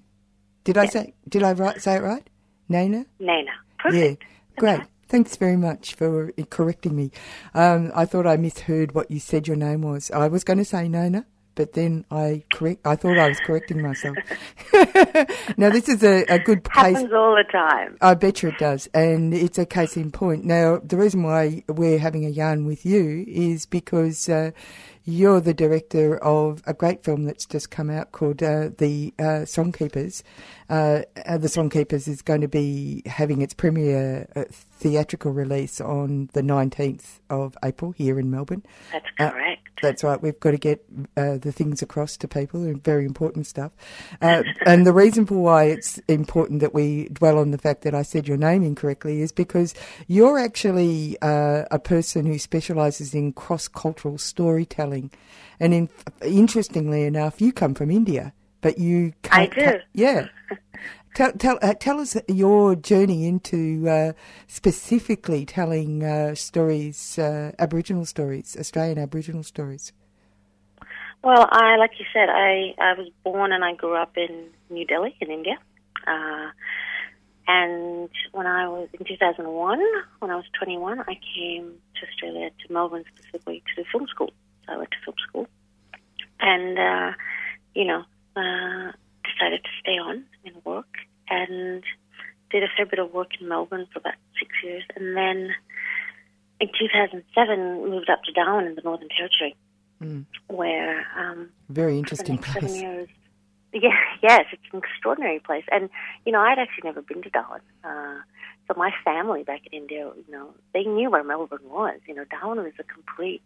Did 0.63 0.79
I 0.79 0.87
say? 0.87 1.15
Did 1.29 1.43
I 1.43 1.51
right, 1.51 1.83
say 1.83 1.97
it 1.97 2.03
right? 2.05 2.31
Nina. 2.69 3.07
Nina. 3.19 3.51
Perfect. 3.81 4.23
Yeah, 4.23 4.29
great. 4.57 4.81
Thanks 5.09 5.35
very 5.35 5.57
much 5.57 5.97
for 5.97 6.31
correcting 6.49 6.95
me. 6.95 7.11
Um, 7.55 7.91
I 7.93 8.05
thought 8.05 8.25
I 8.25 8.37
misheard 8.37 8.95
what 8.95 9.11
you 9.11 9.19
said 9.19 9.49
your 9.49 9.57
name 9.57 9.83
was. 9.83 10.13
I 10.13 10.29
was 10.29 10.45
going 10.45 10.59
to 10.61 10.65
say 10.65 10.89
Nona, 10.89 11.27
but 11.59 11.73
then 11.73 12.05
I 12.09 12.45
correct. 12.53 12.87
I 12.87 12.95
thought 12.95 13.19
I 13.19 13.29
was 13.29 13.41
correcting 13.41 13.83
myself. 13.83 14.17
now 15.59 15.71
this 15.71 15.89
is 15.89 16.05
a, 16.05 16.23
a 16.29 16.39
good 16.39 16.63
case. 16.63 16.95
Happens 16.95 17.13
all 17.13 17.35
the 17.35 17.43
time. 17.51 17.99
I 18.01 18.15
bet 18.15 18.45
you 18.45 18.51
it 18.51 18.59
does, 18.59 18.89
and 18.95 19.35
it's 19.35 19.59
a 19.59 19.67
case 19.67 19.97
in 19.97 20.13
point. 20.13 20.45
Now 20.45 20.79
the 20.79 20.97
reason 20.97 21.25
why 21.25 21.65
we're 21.67 21.99
having 21.99 22.25
a 22.25 22.31
yarn 22.31 22.65
with 22.65 22.87
you 22.87 23.25
is 23.27 23.67
because. 23.67 24.29
Uh, 24.29 24.53
you're 25.11 25.41
the 25.41 25.55
director 25.55 26.19
of 26.19 26.63
a 26.67 26.75
great 26.75 27.03
film 27.03 27.25
that's 27.25 27.47
just 27.47 27.71
come 27.71 27.89
out 27.89 28.13
called 28.13 28.43
uh, 28.43 28.69
The 28.77 29.15
uh, 29.19 29.47
Songkeepers. 29.47 30.23
Uh, 30.69 31.01
the 31.25 31.49
Songkeepers 31.49 32.07
is 32.09 32.21
going 32.21 32.43
to 32.43 32.49
be 32.49 33.03
having 33.07 33.41
its 33.41 33.55
premiere 33.55 34.29
uh, 34.37 34.45
theatrical 34.51 35.33
release 35.33 35.81
on 35.81 36.29
the 36.35 36.43
19th 36.43 37.21
of 37.31 37.57
April 37.65 37.93
here 37.93 38.21
in 38.21 38.31
Melbourne. 38.31 38.63
That's 38.93 39.07
Uh, 39.19 39.31
correct. 39.31 39.68
That's 39.83 40.05
right. 40.05 40.21
We've 40.21 40.39
got 40.41 40.53
to 40.53 40.59
get 40.59 40.85
uh, 41.17 41.39
the 41.39 41.53
things 41.53 41.83
across 41.83 42.17
to 42.19 42.29
people, 42.29 42.63
and 42.63 42.83
very 42.83 43.05
important 43.05 43.47
stuff. 43.47 43.73
Uh, 44.21 44.43
and 44.67 44.87
the 44.87 44.93
reason 44.93 45.27
for 45.27 45.35
why 45.37 45.65
it's 45.65 45.99
important 46.09 46.61
that 46.61 46.75
we 46.75 47.09
dwell 47.09 47.39
on 47.39 47.51
the 47.51 47.59
fact 47.59 47.83
that 47.83 47.95
I 47.95 48.03
said 48.03 48.29
your 48.29 48.37
name 48.37 48.63
incorrectly 48.63 49.21
is 49.21 49.33
because 49.33 49.75
you're 50.07 50.39
actually 50.39 51.17
uh, 51.23 51.65
a 51.71 51.79
person 51.79 52.27
who 52.27 52.39
specialises 52.39 53.15
in 53.15 53.33
cross-cultural 53.33 54.19
storytelling. 54.19 55.11
And 55.61 55.75
in, 55.75 55.89
interestingly 56.23 57.05
enough, 57.05 57.41
you 57.41 57.53
come 57.53 57.75
from 57.75 57.91
India, 57.91 58.33
but 58.61 58.79
you 58.79 59.13
I 59.31 59.47
do. 59.47 59.79
yeah. 59.93 60.29
Tell 61.15 61.33
tell 61.33 61.59
uh, 61.63 61.75
tell 61.75 62.01
us 62.01 62.17
your 62.29 62.75
journey 62.77 63.27
into 63.27 63.89
uh, 63.89 64.13
specifically 64.47 65.45
telling 65.45 66.05
uh, 66.05 66.35
stories, 66.35 67.19
uh, 67.19 67.53
Aboriginal 67.59 68.05
stories, 68.05 68.57
Australian 68.59 68.99
Aboriginal 68.99 69.43
stories. 69.43 69.93
Well, 71.23 71.49
I 71.51 71.77
like 71.77 71.93
you 71.99 72.07
said, 72.13 72.29
I 72.29 72.75
I 72.79 72.95
was 72.95 73.09
born 73.25 73.53
and 73.53 73.65
I 73.65 73.75
grew 73.75 73.97
up 73.97 74.17
in 74.17 74.49
New 74.71 74.85
Delhi 74.87 75.17
in 75.21 75.31
India. 75.31 75.59
Uh, 76.07 76.51
and 77.49 78.11
when 78.33 78.47
I 78.47 78.69
was 78.69 78.89
in 78.93 79.07
2001, 79.07 79.81
when 80.19 80.31
I 80.31 80.37
was 80.37 80.45
21, 80.59 81.01
I 81.01 81.19
came 81.35 81.73
to 81.97 82.07
Australia 82.07 82.51
to 82.51 82.73
Melbourne 82.73 83.05
specifically 83.15 83.63
to 83.75 83.85
film 83.91 84.07
school. 84.07 84.31
So 84.67 84.75
I 84.75 84.77
went 84.77 84.91
to 84.91 84.97
film 85.05 85.17
school, 85.27 85.49
and 86.41 86.79
uh, 86.79 87.13
you 87.75 87.87
know, 87.87 88.05
decided 89.39 89.63
to 89.65 89.71
stay 89.81 89.99
on 89.99 90.25
and 90.45 90.65
work, 90.65 90.89
and 91.31 91.83
did 92.51 92.63
a 92.63 92.69
fair 92.77 92.87
bit 92.87 92.99
of 92.99 93.13
work 93.13 93.29
in 93.41 93.49
Melbourne 93.49 93.87
for 93.93 93.99
about 94.01 94.15
six 94.39 94.51
years, 94.65 94.83
and 94.97 95.17
then 95.17 95.51
in 96.61 96.69
2007 96.69 97.89
moved 97.91 98.11
up 98.11 98.23
to 98.25 98.33
Darwin 98.33 98.67
in 98.67 98.75
the 98.75 98.83
Northern 98.83 99.09
Territory, 99.09 99.57
Mm. 100.03 100.27
where 100.47 101.05
um, 101.19 101.51
Very 101.69 101.99
interesting 101.99 102.39
place. 102.39 102.81
years. 102.81 103.09
Yeah, 103.71 103.91
yes, 104.23 104.47
it's 104.51 104.63
an 104.73 104.79
extraordinary 104.79 105.41
place, 105.41 105.65
and 105.71 105.91
you 106.25 106.33
know, 106.33 106.41
I'd 106.41 106.59
actually 106.59 106.85
never 106.89 107.03
been 107.03 107.21
to 107.21 107.29
Darwin. 107.29 107.61
Uh, 107.85 108.23
so 108.67 108.73
my 108.79 108.91
family 109.05 109.43
back 109.43 109.61
in 109.71 109.83
India, 109.83 110.11
you 110.17 110.33
know, 110.33 110.55
they 110.73 110.85
knew 110.85 111.11
where 111.11 111.23
Melbourne 111.23 111.69
was. 111.69 112.01
You 112.07 112.15
know, 112.15 112.25
Darwin 112.31 112.63
was 112.65 112.73
a 112.79 112.83
complete 112.85 113.43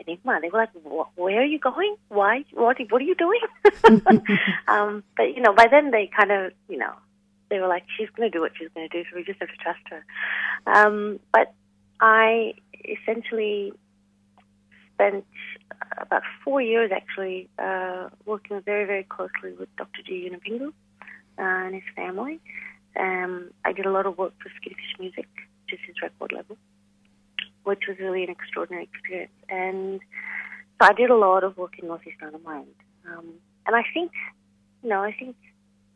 enigma. 0.00 0.38
They 0.40 0.48
were 0.48 0.58
like, 0.58 1.08
"Where 1.16 1.40
are 1.40 1.44
you 1.44 1.58
going? 1.58 1.96
Why? 2.08 2.44
What? 2.52 2.76
What 2.90 3.02
are 3.02 3.04
you 3.04 3.14
doing?" 3.14 3.40
um, 4.68 5.02
but 5.16 5.34
you 5.34 5.42
know, 5.42 5.52
by 5.52 5.66
then 5.70 5.90
they 5.90 6.10
kind 6.16 6.30
of, 6.30 6.52
you 6.68 6.78
know, 6.78 6.92
they 7.50 7.58
were 7.58 7.68
like, 7.68 7.84
"She's 7.96 8.08
going 8.10 8.30
to 8.30 8.36
do 8.36 8.40
what 8.40 8.52
she's 8.58 8.68
going 8.74 8.88
to 8.88 8.96
do, 8.96 9.08
so 9.08 9.16
we 9.16 9.24
just 9.24 9.40
have 9.40 9.48
to 9.48 9.56
trust 9.56 9.80
her." 9.90 10.04
Um, 10.66 11.20
but 11.32 11.54
I 12.00 12.54
essentially 12.84 13.72
spent 14.94 15.24
uh, 15.70 15.84
about 16.00 16.22
four 16.44 16.60
years 16.60 16.90
actually 16.94 17.48
uh, 17.58 18.08
working 18.24 18.60
very, 18.62 18.84
very 18.84 19.04
closely 19.04 19.52
with 19.58 19.68
Dr. 19.76 20.02
G. 20.06 20.28
Yunupingu 20.28 20.68
uh, 20.68 20.72
and 21.38 21.74
his 21.74 21.84
family. 21.94 22.40
Um, 22.98 23.50
I 23.64 23.72
did 23.72 23.86
a 23.86 23.90
lot 23.90 24.06
of 24.06 24.16
work 24.16 24.32
for 24.42 24.48
Skinnyfish 24.48 24.98
Music, 24.98 25.28
which 25.64 25.74
is 25.74 25.80
his 25.86 25.96
record 26.02 26.32
label, 26.32 26.56
which 27.66 27.82
was 27.88 27.98
really 27.98 28.22
an 28.22 28.30
extraordinary 28.30 28.84
experience. 28.84 29.32
And 29.48 30.00
so 30.80 30.88
I 30.88 30.92
did 30.92 31.10
a 31.10 31.16
lot 31.16 31.42
of 31.42 31.56
work 31.56 31.72
in 31.80 31.88
Northeast 31.88 32.18
Arnhem 32.22 32.44
Land. 32.44 32.66
Um, 33.08 33.26
and 33.66 33.74
I 33.74 33.82
think, 33.92 34.12
you 34.84 34.88
know, 34.88 35.02
I 35.02 35.12
think 35.12 35.34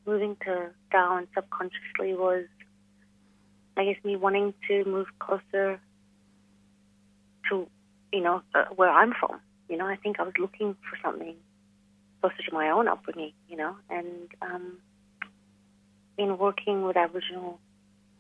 moving 0.05 0.37
to 0.45 0.71
Darwin 0.91 1.29
subconsciously 1.33 2.15
was, 2.15 2.47
I 3.77 3.85
guess, 3.85 4.05
me 4.05 4.17
wanting 4.17 4.53
to 4.67 4.85
move 4.85 5.07
closer 5.21 5.81
to, 7.49 7.69
you 8.13 8.21
know, 8.21 8.43
uh, 8.53 8.65
where 8.75 8.91
I'm 8.91 9.13
from. 9.13 9.39
You 9.69 9.77
know, 9.77 9.87
I 9.87 9.95
think 9.95 10.19
I 10.19 10.25
was 10.25 10.35
looking 10.41 10.75
for 10.75 10.99
something 11.05 11.37
closer 12.21 12.43
to 12.49 12.53
my 12.53 12.69
own 12.71 12.89
upbringing, 12.89 13.33
you 13.49 13.57
know, 13.57 13.77
and 13.89 14.29
um, 14.43 14.79
in 16.19 16.37
working 16.37 16.83
with 16.83 16.97
Aboriginal 16.97 17.61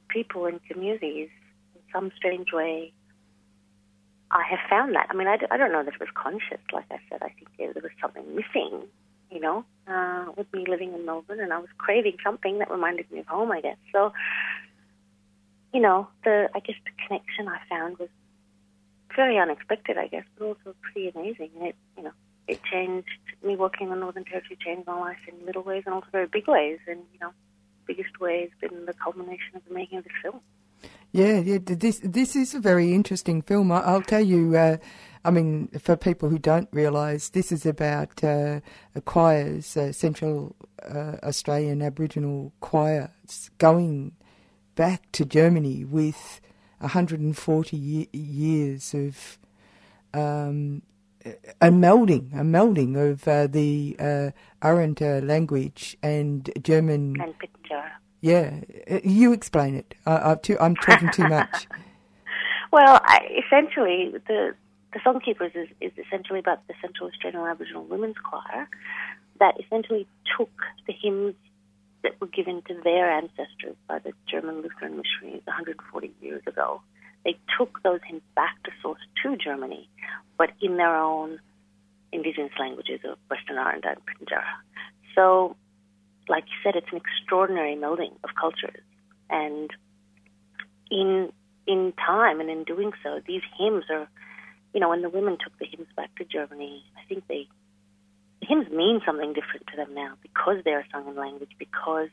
people 0.09 0.47
and 0.47 0.63
communities 0.71 1.31
in 1.75 1.81
some 1.93 2.13
strange 2.17 2.53
way, 2.53 2.93
I 4.31 4.45
have 4.49 4.61
found 4.69 4.95
that. 4.95 5.09
I 5.11 5.15
mean, 5.15 5.27
I, 5.27 5.37
don't 5.37 5.73
know 5.73 5.83
that 5.83 5.95
it 5.95 6.01
was 6.01 6.09
conscious. 6.15 6.61
Like 6.73 6.87
I 6.91 7.01
said, 7.09 7.23
I 7.23 7.31
think 7.31 7.49
there, 7.59 7.73
there 7.73 7.83
was 7.83 7.93
something 8.01 8.25
missing, 8.35 8.87
you 9.31 9.41
know, 9.41 9.65
uh, 9.89 10.27
with 10.37 10.53
me 10.53 10.65
living 10.69 10.95
in 10.95 11.05
Melbourne, 11.05 11.41
and 11.41 11.53
I 11.53 11.59
was 11.59 11.69
craving 11.79 12.17
something 12.23 12.59
that 12.59 12.71
reminded 12.71 13.11
me 13.11 13.21
of 13.21 13.27
home, 13.27 13.51
I 13.51 13.61
guess. 13.61 13.77
So, 13.93 14.13
you 15.75 15.81
know, 15.81 16.09
the 16.25 16.49
I 16.55 16.61
guess 16.61 16.77
the 16.85 16.91
connection 17.07 17.49
I 17.49 17.59
found 17.69 17.99
was 17.99 18.09
very 19.17 19.37
unexpected, 19.37 19.99
I 19.99 20.07
guess, 20.07 20.25
but 20.39 20.45
also 20.45 20.77
pretty 20.81 21.09
amazing. 21.09 21.51
And 21.59 21.69
it, 21.69 21.77
you 21.97 22.05
know, 22.05 22.13
it 22.47 22.63
changed 22.63 23.09
me 23.45 23.57
working 23.57 23.89
in 23.89 23.91
the 23.95 23.99
Northern 23.99 24.25
Territory 24.25 24.59
changed 24.65 24.87
my 24.87 24.99
life 24.99 25.19
in 25.27 25.45
little 25.45 25.63
ways 25.63 25.83
and 25.87 25.95
also 25.95 26.07
very 26.13 26.27
big 26.27 26.47
ways. 26.47 26.79
And 26.87 27.01
you 27.13 27.19
know, 27.21 27.33
biggest 27.85 28.21
way 28.21 28.43
has 28.43 28.71
been 28.71 28.87
the 28.87 28.95
culmination 28.95 29.57
of 29.57 29.63
the 29.67 29.75
making 29.75 29.99
of 29.99 30.05
this 30.05 30.13
film. 30.23 30.41
Yeah, 31.13 31.41
yeah. 31.41 31.59
This 31.63 32.01
this 32.05 32.37
is 32.37 32.55
a 32.55 32.61
very 32.61 32.95
interesting 32.95 33.43
film. 33.43 33.73
I, 33.73 33.81
I'll 33.81 34.03
tell 34.03 34.21
you. 34.23 34.57
Uh, 34.57 34.77
I 35.23 35.31
mean, 35.31 35.69
for 35.79 35.97
people 35.97 36.31
who 36.31 36.39
don't 36.39 36.69
realise, 36.73 37.29
this 37.29 37.53
is 37.53 37.67
about 37.67 38.25
uh, 38.25 38.61
a 38.95 39.01
choirs, 39.03 39.77
uh, 39.77 39.93
Central 39.93 40.57
uh, 40.83 41.17
Australian 41.23 41.83
Aboriginal 41.83 42.53
choirs, 42.61 43.51
going 43.59 44.13
back 44.77 45.13
to 45.13 45.27
Germany 45.27 45.85
with 45.85 46.41
140 46.79 47.77
ye- 47.77 48.09
years 48.13 48.95
of 48.95 49.39
um, 50.15 50.81
a 51.61 51.69
melding, 51.69 52.33
a 52.33 52.43
melding 52.43 52.97
of 52.97 53.29
uh, 53.29 53.47
the 53.47 53.97
uh, 53.99 54.31
Arrernte 54.63 55.27
language 55.27 55.99
and 56.03 56.51
German. 56.63 57.17
And. 57.21 58.10
Yeah, 58.21 58.61
Uh, 58.91 59.01
you 59.03 59.33
explain 59.33 59.75
it. 59.75 59.95
I, 60.07 60.33
I'm, 60.33 60.39
too, 60.41 60.57
I'm 60.61 60.77
talking 60.77 61.11
too 61.11 61.29
much. 61.29 61.67
Well, 62.73 63.01
I, 63.03 63.43
essentially, 63.45 64.15
the 64.29 64.55
the 64.93 65.01
Songkeepers 65.01 65.57
is, 65.57 65.69
is 65.81 65.93
essentially 66.07 66.39
about 66.39 66.67
the 66.67 66.75
Central 66.81 67.09
Australian 67.09 67.43
Aboriginal 67.47 67.85
Women's 67.85 68.17
Choir 68.19 68.69
that 69.39 69.55
essentially 69.61 70.07
took 70.37 70.51
the 70.87 70.93
hymns 70.93 71.35
that 72.03 72.21
were 72.21 72.27
given 72.27 72.63
to 72.69 72.75
their 72.83 73.11
ancestors 73.11 73.77
by 73.89 73.99
the 73.99 74.13
German 74.29 74.63
Lutheran 74.63 74.97
missionaries 74.97 75.43
140 75.45 76.13
years 76.21 76.43
ago. 76.47 76.81
They 77.25 77.37
took 77.59 77.83
those 77.83 78.01
hymns 78.07 78.23
back 78.35 78.63
to 78.65 78.71
source 78.83 79.01
to 79.23 79.37
Germany, 79.37 79.89
but 80.39 80.51
in 80.61 80.77
their 80.77 80.97
own 80.97 81.41
indigenous 82.13 82.53
languages 82.59 83.01
of 83.05 83.19
Western 83.29 83.59
Aranda 83.59 83.91
and 83.91 84.01
Pitjantjatjara. 84.07 84.43
So, 85.15 85.57
like 86.29 86.45
you 86.45 86.57
said, 86.63 86.77
it's 86.77 86.91
an 86.93 86.99
extraordinary 86.99 87.77
melding 87.77 88.13
of 88.25 88.31
cultures, 88.39 88.83
and 89.29 89.71
in 90.91 91.33
in 91.67 91.93
time 91.93 92.41
and 92.41 92.51
in 92.51 92.65
doing 92.65 92.93
so, 93.03 93.21
these 93.27 93.43
hymns 93.59 93.85
are, 93.91 94.09
you 94.75 94.81
know, 94.81 94.89
when 94.89 95.03
the 95.03 95.09
women 95.09 95.37
took 95.43 95.57
the 95.59 95.67
hymns 95.67 95.89
back 95.97 96.15
to 96.17 96.25
Germany, 96.25 96.83
I 96.97 97.07
think 97.09 97.27
they 97.29 97.49
the 98.41 98.47
hymns 98.47 98.69
mean 98.71 99.01
something 99.05 99.33
different 99.33 99.67
to 99.69 99.77
them 99.77 99.95
now 99.95 100.15
because 100.23 100.65
they 100.65 100.73
are 100.73 100.85
sung 100.93 101.09
in 101.09 101.17
language, 101.17 101.53
because 101.59 102.09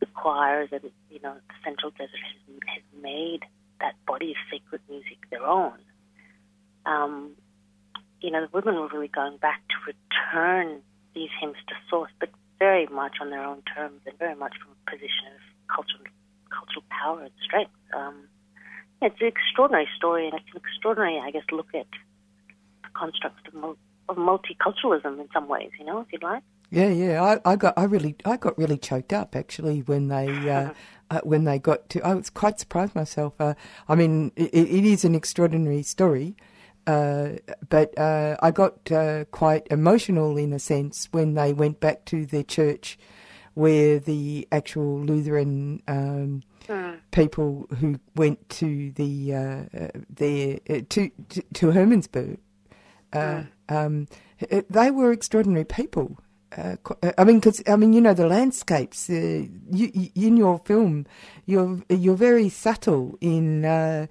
the 0.00 0.06
choirs 0.06 0.68
and 0.72 0.90
you 1.10 1.20
know 1.22 1.34
the 1.34 1.54
Central 1.64 1.90
Desert 1.90 2.10
has, 2.10 2.56
has 2.66 3.02
made 3.02 3.40
that 3.80 3.94
body 4.06 4.30
of 4.30 4.36
sacred 4.50 4.80
music 4.88 5.18
their 5.30 5.44
own. 5.44 5.78
Um, 6.86 7.32
you 8.20 8.30
know, 8.30 8.46
the 8.46 8.50
women 8.52 8.80
were 8.80 8.88
really 8.88 9.08
going 9.08 9.36
back 9.36 9.62
to 9.68 9.92
return 9.92 10.80
these 11.14 11.30
hymns 11.40 11.56
to 11.68 11.74
source, 11.90 12.10
but 12.20 12.30
very 12.62 12.86
much 12.86 13.16
on 13.20 13.30
their 13.30 13.42
own 13.42 13.60
terms 13.74 14.00
and 14.06 14.16
very 14.20 14.36
much 14.36 14.54
from 14.62 14.70
a 14.70 14.90
position 14.92 15.26
of 15.34 15.42
cultural 15.74 16.04
cultural 16.56 16.84
power 16.90 17.22
and 17.22 17.32
strength. 17.42 17.72
Um, 17.92 18.28
it's 19.00 19.20
an 19.20 19.26
extraordinary 19.26 19.88
story, 19.96 20.28
and 20.28 20.34
it's 20.34 20.50
an 20.54 20.60
extraordinary, 20.64 21.18
I 21.18 21.32
guess, 21.32 21.42
look 21.50 21.74
at 21.74 21.90
the 22.84 22.88
construct 22.94 23.48
of, 23.48 23.54
mul- 23.54 23.78
of 24.08 24.16
multiculturalism 24.16 25.20
in 25.20 25.28
some 25.34 25.48
ways. 25.48 25.70
You 25.76 25.86
know, 25.86 25.98
if 26.02 26.12
you'd 26.12 26.22
like. 26.22 26.44
Yeah, 26.70 26.88
yeah. 26.88 27.22
I, 27.44 27.52
I 27.52 27.56
got, 27.56 27.74
I 27.76 27.82
really, 27.84 28.14
I 28.24 28.36
got 28.36 28.56
really 28.56 28.78
choked 28.78 29.12
up 29.12 29.34
actually 29.34 29.80
when 29.80 30.06
they, 30.06 30.28
uh, 30.50 30.70
uh, 31.10 31.20
when 31.24 31.42
they 31.42 31.58
got 31.58 31.88
to. 31.90 32.06
I 32.06 32.14
was 32.14 32.30
quite 32.30 32.60
surprised 32.60 32.94
myself. 32.94 33.34
Uh, 33.40 33.54
I 33.88 33.96
mean, 33.96 34.30
it, 34.36 34.54
it 34.54 34.84
is 34.84 35.04
an 35.04 35.16
extraordinary 35.16 35.82
story, 35.82 36.36
uh, 36.86 37.30
but 37.68 37.96
uh, 37.98 38.36
I 38.42 38.50
got 38.50 38.90
uh, 38.90 39.24
quite 39.30 39.66
emotional 39.70 40.36
in 40.36 40.52
a 40.52 40.58
sense 40.58 41.08
when 41.12 41.34
they 41.34 41.52
went 41.52 41.80
back 41.80 42.04
to 42.06 42.26
their 42.26 42.42
church, 42.42 42.98
where 43.54 43.98
the 43.98 44.48
actual 44.50 45.00
Lutheran. 45.00 45.82
Um, 45.88 46.42
People 47.10 47.66
who 47.80 47.98
went 48.14 48.48
to 48.50 48.92
the 48.92 49.34
uh, 49.34 49.88
their 50.08 50.60
uh, 50.70 50.82
to, 50.90 51.10
to 51.28 51.42
to 51.54 51.66
Hermannsburg, 51.72 52.38
uh, 53.12 53.42
um, 53.68 54.06
they 54.70 54.90
were 54.92 55.10
extraordinary 55.10 55.64
people. 55.64 56.18
I 56.56 57.24
mean, 57.24 57.40
because 57.40 57.62
I 57.66 57.76
mean, 57.76 57.92
you 57.92 58.00
know, 58.00 58.14
the 58.14 58.28
landscapes. 58.28 59.10
Uh, 59.10 59.46
you, 59.70 59.90
you, 59.92 60.10
in 60.14 60.36
your 60.36 60.60
film, 60.60 61.06
you're 61.46 61.82
you're 61.88 62.14
very 62.14 62.48
subtle 62.48 63.18
in 63.20 63.64
uh, 63.64 64.06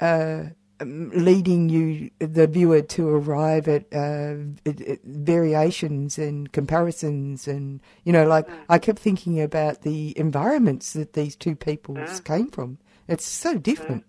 uh, 0.00 0.04
um, 0.04 0.54
leading 0.84 1.68
you, 1.68 2.10
the 2.18 2.46
viewer, 2.46 2.82
to 2.82 3.08
arrive 3.08 3.68
at 3.68 3.92
uh, 3.92 4.34
variations 5.04 6.18
and 6.18 6.52
comparisons, 6.52 7.48
and 7.48 7.80
you 8.04 8.12
know, 8.12 8.26
like 8.26 8.48
I 8.68 8.78
kept 8.78 8.98
thinking 8.98 9.40
about 9.40 9.82
the 9.82 10.16
environments 10.18 10.92
that 10.92 11.14
these 11.14 11.36
two 11.36 11.56
peoples 11.56 12.20
came 12.20 12.50
from. 12.50 12.78
It's 13.08 13.26
so 13.26 13.58
different. 13.58 14.04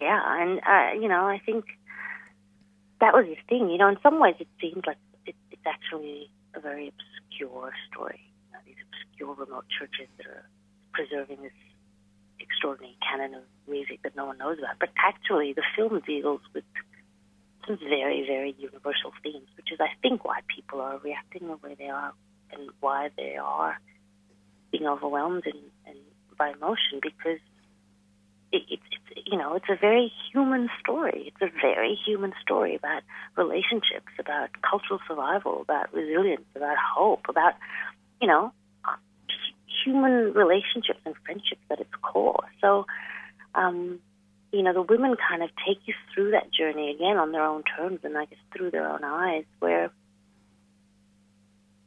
Yeah, 0.00 0.42
and 0.42 0.60
uh, 0.60 1.00
you 1.00 1.08
know, 1.08 1.26
I 1.26 1.40
think 1.44 1.64
that 3.00 3.12
was 3.12 3.26
his 3.26 3.38
thing. 3.48 3.68
You 3.70 3.78
know, 3.78 3.88
in 3.88 3.98
some 4.02 4.18
ways, 4.18 4.36
it 4.38 4.48
seems 4.60 4.82
like 4.86 4.96
it, 5.26 5.34
it's 5.50 5.66
actually 5.66 6.30
a 6.54 6.60
very 6.60 6.88
obscure 6.88 7.72
story. 7.92 8.32
You 8.46 8.52
know, 8.52 8.58
these 8.66 8.76
obscure 8.88 9.34
remote 9.34 9.66
churches 9.78 10.08
that 10.16 10.26
are 10.26 10.48
preserving 10.92 11.42
this 11.42 11.52
extraordinary 12.50 12.96
canon 13.00 13.34
of 13.34 13.42
music 13.68 14.00
that 14.02 14.16
no 14.16 14.26
one 14.26 14.38
knows 14.38 14.58
about. 14.58 14.76
But 14.78 14.90
actually, 14.96 15.52
the 15.52 15.62
film 15.76 16.00
deals 16.06 16.40
with 16.54 16.64
some 17.66 17.78
very, 17.78 18.24
very 18.26 18.54
universal 18.58 19.12
themes, 19.22 19.46
which 19.56 19.72
is, 19.72 19.78
I 19.80 19.90
think, 20.02 20.24
why 20.24 20.40
people 20.54 20.80
are 20.80 20.98
reacting 20.98 21.48
the 21.48 21.56
way 21.56 21.76
they 21.78 21.88
are 21.88 22.12
and 22.52 22.70
why 22.80 23.10
they 23.16 23.36
are 23.36 23.78
being 24.72 24.86
overwhelmed 24.86 25.44
and, 25.46 25.62
and 25.86 25.96
by 26.36 26.50
emotion 26.50 27.00
because 27.02 27.38
it, 28.52 28.62
it's, 28.68 28.82
it's 28.90 29.26
you 29.30 29.38
know 29.38 29.54
it's 29.54 29.68
a 29.68 29.76
very 29.80 30.12
human 30.32 30.68
story. 30.80 31.32
It's 31.32 31.42
a 31.42 31.60
very 31.60 31.96
human 32.06 32.32
story 32.42 32.74
about 32.74 33.02
relationships, 33.36 34.12
about 34.18 34.50
cultural 34.68 35.00
survival, 35.06 35.62
about 35.62 35.92
resilience, 35.92 36.46
about 36.56 36.76
hope, 36.78 37.26
about 37.28 37.54
you 38.20 38.26
know 38.26 38.52
human 39.84 40.32
relationships 40.32 41.00
and 41.04 41.14
friendships 41.24 41.62
at 41.70 41.80
its 41.80 41.94
core. 42.02 42.44
So, 42.60 42.86
um, 43.54 44.00
you 44.52 44.62
know, 44.62 44.72
the 44.72 44.82
women 44.82 45.16
kind 45.28 45.42
of 45.42 45.50
take 45.66 45.78
you 45.86 45.94
through 46.12 46.32
that 46.32 46.52
journey 46.52 46.90
again 46.90 47.16
on 47.16 47.32
their 47.32 47.44
own 47.44 47.62
terms 47.76 48.00
and 48.02 48.16
I 48.18 48.24
guess 48.24 48.38
through 48.56 48.70
their 48.70 48.88
own 48.88 49.04
eyes, 49.04 49.44
where 49.60 49.90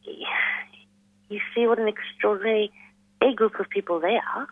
you 0.06 1.39
see 1.56 1.67
what 1.67 1.79
an 1.79 1.88
extraordinary 1.88 2.71
a 3.21 3.34
group 3.34 3.60
of 3.60 3.69
people 3.69 3.99
they 3.99 4.17
are, 4.36 4.47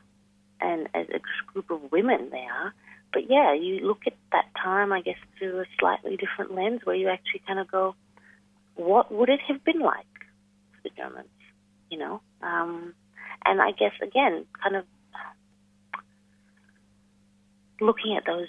and 0.59 0.87
as 0.93 1.07
a 1.09 1.19
group 1.51 1.69
of 1.69 1.91
women 1.91 2.29
they 2.31 2.45
are. 2.51 2.73
But 3.13 3.29
yeah, 3.29 3.53
you 3.53 3.85
look 3.85 4.03
at 4.07 4.13
that 4.31 4.45
time, 4.61 4.93
I 4.93 5.01
guess, 5.01 5.17
through 5.37 5.59
a 5.59 5.65
slightly 5.79 6.17
different 6.17 6.55
lens, 6.55 6.81
where 6.83 6.95
you 6.95 7.09
actually 7.09 7.41
kind 7.45 7.59
of 7.59 7.69
go, 7.69 7.95
"What 8.75 9.11
would 9.11 9.29
it 9.29 9.41
have 9.41 9.63
been 9.63 9.79
like 9.79 10.05
for 10.71 10.81
the 10.83 10.89
Germans?" 10.95 11.27
You 11.89 11.97
know, 11.97 12.21
um, 12.41 12.93
and 13.45 13.61
I 13.61 13.71
guess 13.71 13.93
again, 14.01 14.45
kind 14.61 14.75
of 14.75 14.85
looking 17.79 18.15
at 18.15 18.25
those 18.25 18.47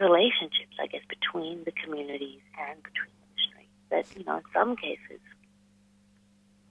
relationships, 0.00 0.76
I 0.80 0.86
guess, 0.86 1.02
between 1.08 1.64
the 1.64 1.72
communities 1.72 2.40
and 2.58 2.82
between 2.82 3.12
the 3.20 3.26
missionaries. 3.34 3.68
That 3.90 4.18
you 4.18 4.24
know, 4.24 4.36
in 4.36 4.42
some 4.54 4.76
cases, 4.76 5.20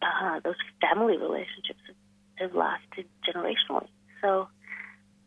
uh, 0.01 0.39
those 0.43 0.55
family 0.81 1.17
relationships 1.17 1.81
have, 2.35 2.53
lasted 2.53 3.05
generationally. 3.27 3.89
So, 4.21 4.47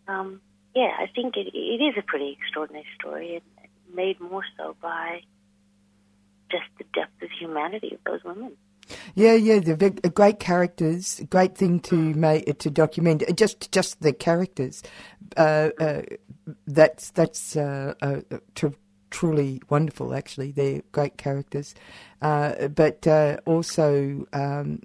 um, 0.07 0.41
yeah, 0.75 0.93
I 0.99 1.07
think 1.15 1.37
it, 1.37 1.49
it 1.55 1.83
is 1.83 1.95
a 1.99 2.03
pretty 2.03 2.37
extraordinary 2.41 2.87
story, 2.99 3.35
and 3.37 3.69
made 3.95 4.21
more 4.21 4.45
so 4.57 4.77
by 4.81 5.23
just 6.51 6.65
the 6.79 6.85
depth 6.95 7.23
of 7.23 7.29
humanity 7.31 7.95
of 7.95 8.01
those 8.05 8.25
women. 8.25 8.57
Yeah, 9.15 9.35
yeah, 9.35 9.59
they're 9.61 9.91
great 10.11 10.39
characters. 10.41 11.21
Great 11.31 11.57
thing 11.57 11.81
to 11.81 11.97
make 12.15 12.59
to 12.59 12.71
document. 12.71 13.23
uh, 13.29 13.33
Just, 13.33 13.71
just 13.73 14.01
the 14.01 14.13
characters. 14.13 14.83
Uh, 15.37 15.71
uh, 15.81 16.03
that's 16.67 17.11
that's 17.11 17.57
uh, 17.57 17.95
uh, 18.03 18.21
tr- 18.55 18.69
truly 19.11 19.61
wonderful. 19.69 20.15
Actually, 20.15 20.53
they're 20.53 20.83
great 20.93 21.17
characters. 21.17 21.75
Uh, 22.23 22.69
but 22.69 23.07
uh, 23.07 23.37
also, 23.47 24.27
um, 24.33 24.81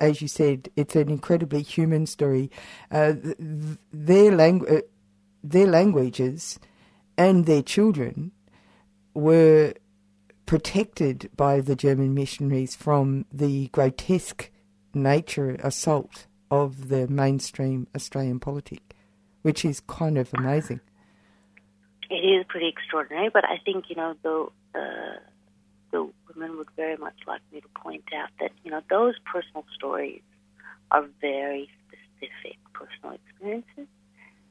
as 0.00 0.20
you 0.20 0.28
said, 0.28 0.68
it's 0.76 0.96
an 0.96 1.08
incredibly 1.08 1.62
human 1.62 2.06
story. 2.06 2.50
Uh, 2.90 3.12
th- 3.12 3.36
th- 3.38 3.78
their 3.92 4.32
langu- 4.32 4.78
uh, 4.78 4.82
their 5.42 5.66
languages, 5.66 6.58
and 7.16 7.46
their 7.46 7.62
children 7.62 8.32
were 9.14 9.74
protected 10.46 11.30
by 11.36 11.60
the 11.60 11.76
German 11.76 12.14
missionaries 12.14 12.74
from 12.74 13.24
the 13.32 13.68
grotesque 13.68 14.50
nature 14.92 15.56
assault 15.62 16.26
of 16.50 16.88
the 16.88 17.08
mainstream 17.08 17.86
Australian 17.94 18.40
politic, 18.40 18.94
which 19.42 19.64
is 19.64 19.80
kind 19.80 20.18
of 20.18 20.32
amazing. 20.34 20.80
It 22.10 22.16
is 22.16 22.44
pretty 22.48 22.68
extraordinary, 22.68 23.30
but 23.30 23.44
I 23.44 23.58
think 23.64 23.86
you 23.88 23.96
know 23.96 24.14
the 24.22 24.78
uh, 24.78 25.18
the 25.90 26.10
women 26.28 26.58
would 26.58 26.68
very 26.76 26.96
much 26.96 27.16
like 27.26 27.40
me 27.52 27.60
to 27.60 27.68
point 27.80 28.04
out 28.14 28.28
that 28.40 28.52
you 28.62 28.70
know 28.70 28.82
those 28.90 29.14
personal 29.24 29.64
stories 29.74 30.22
are 30.90 31.06
very 31.20 31.68
specific 31.86 32.58
personal 32.72 33.16
experiences. 33.16 33.88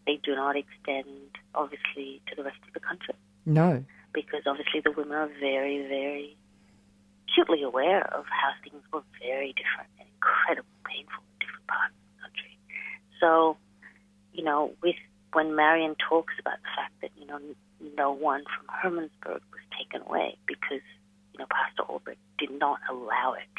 They 0.05 0.19
do 0.21 0.35
not 0.35 0.57
extend, 0.57 1.29
obviously, 1.55 2.21
to 2.27 2.35
the 2.35 2.43
rest 2.43 2.57
of 2.67 2.73
the 2.73 2.81
country 2.81 3.15
No. 3.45 3.85
Because 4.13 4.43
obviously 4.45 4.81
the 4.81 4.91
women 4.91 5.17
are 5.17 5.29
very, 5.39 5.87
very 5.87 6.37
acutely 7.27 7.63
aware 7.63 8.03
of 8.13 8.25
how 8.25 8.51
things 8.63 8.83
were 8.91 9.03
very 9.21 9.53
different 9.53 9.89
and 9.99 10.07
incredibly 10.15 10.77
painful 10.85 11.23
in 11.23 11.45
different 11.45 11.67
parts 11.67 11.93
of 11.93 12.05
the 12.15 12.21
country. 12.21 12.57
So, 13.19 13.57
you 14.33 14.43
know, 14.43 14.71
with 14.81 14.95
when 15.33 15.55
Marion 15.55 15.95
talks 15.97 16.33
about 16.39 16.57
the 16.61 16.69
fact 16.75 16.93
that 17.01 17.11
you 17.17 17.25
know 17.25 17.39
no 17.97 18.11
one 18.11 18.43
from 18.45 18.65
Hermannsburg 18.69 19.41
was 19.51 19.65
taken 19.77 20.05
away 20.07 20.37
because 20.47 20.85
you 21.33 21.39
know 21.39 21.45
Pastor 21.49 21.83
Albrecht 21.89 22.21
did 22.37 22.51
not 22.51 22.79
allow 22.89 23.33
it, 23.33 23.55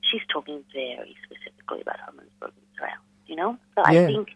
she's 0.00 0.22
talking 0.32 0.64
very 0.72 1.16
specifically 1.26 1.80
about 1.82 1.96
Hermannsburg 1.98 2.54
and 2.54 2.66
Israel. 2.74 3.02
You 3.26 3.36
know, 3.36 3.58
so 3.74 3.82
Yeah. 3.90 4.02
I 4.02 4.06
think 4.06 4.28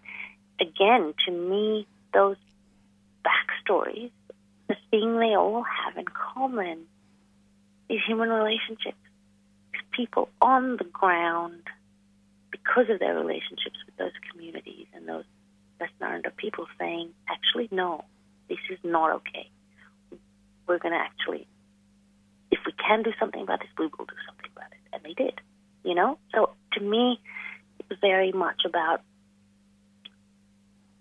again, 0.60 1.14
to 1.26 1.32
me, 1.32 1.86
those 2.12 2.36
backstories, 3.24 4.10
the 4.68 4.76
thing 4.90 5.18
they 5.18 5.36
all 5.36 5.64
have 5.64 5.96
in 5.96 6.04
common 6.04 6.86
is 7.88 8.00
human 8.06 8.28
relationships. 8.30 8.98
It's 9.72 9.82
people 9.92 10.28
on 10.40 10.76
the 10.76 10.84
ground 10.84 11.62
because 12.50 12.90
of 12.90 12.98
their 12.98 13.14
relationships 13.14 13.76
with 13.86 13.96
those 13.96 14.12
communities 14.30 14.86
and 14.94 15.08
those 15.08 15.24
Western 15.78 16.22
people 16.36 16.66
saying, 16.78 17.10
actually, 17.28 17.68
no, 17.70 18.04
this 18.48 18.58
is 18.70 18.78
not 18.82 19.12
okay. 19.16 19.50
We're 20.66 20.78
going 20.78 20.94
to 20.94 20.98
actually, 20.98 21.46
if 22.50 22.58
we 22.66 22.72
can 22.72 23.02
do 23.02 23.12
something 23.20 23.42
about 23.42 23.60
this, 23.60 23.68
we 23.78 23.86
will 23.86 24.04
do 24.04 24.14
something 24.26 24.50
about 24.56 24.72
it. 24.72 24.78
And 24.92 25.02
they 25.04 25.12
did, 25.12 25.40
you 25.84 25.94
know? 25.94 26.18
So 26.34 26.54
to 26.72 26.80
me, 26.80 27.20
it 27.78 27.86
was 27.88 27.98
very 28.00 28.32
much 28.32 28.62
about, 28.64 29.02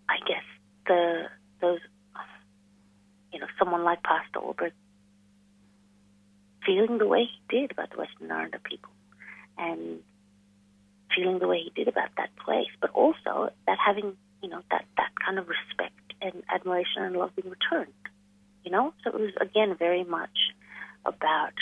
I 0.10 0.18
guess, 0.28 0.44
the 0.88 1.24
those, 1.62 1.80
someone 3.66 3.84
like 3.84 4.04
Pastor 4.04 4.40
Albrecht 4.40 4.76
feeling 6.66 6.98
the 6.98 7.08
way 7.08 7.24
he 7.26 7.58
did 7.58 7.72
about 7.72 7.90
the 7.92 7.98
Western 7.98 8.32
Islander 8.32 8.60
people 8.64 8.92
and 9.58 10.00
feeling 11.16 11.40
the 11.40 11.48
way 11.48 11.62
he 11.64 11.72
did 11.76 11.88
about 11.88 12.10
that 12.18 12.30
place, 12.38 12.70
but 12.80 12.92
also 12.92 13.50
that 13.68 13.78
having, 13.84 14.16
you 14.42 14.50
know, 14.50 14.62
that, 14.72 14.86
that 14.98 15.10
kind 15.24 15.40
of 15.40 15.48
respect 15.48 16.14
and 16.22 16.44
admiration 16.54 17.04
and 17.04 17.16
love 17.16 17.36
being 17.36 17.50
returned, 17.50 17.94
you 18.64 18.72
know? 18.72 18.94
So 19.04 19.12
it 19.12 19.20
was, 19.20 19.32
again, 19.42 19.76
very 19.78 20.04
much 20.04 20.38
about 21.06 21.54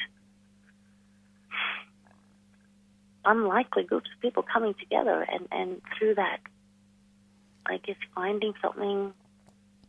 unlikely 3.26 3.84
groups 3.84 4.10
of 4.13 4.22
people 4.22 4.44
coming 4.44 4.74
together 4.80 5.26
and, 5.30 5.48
and 5.52 5.82
through 5.98 6.16
that, 6.16 6.39
I 7.66 7.78
guess, 7.78 7.98
finding 8.16 8.54
something 8.62 9.13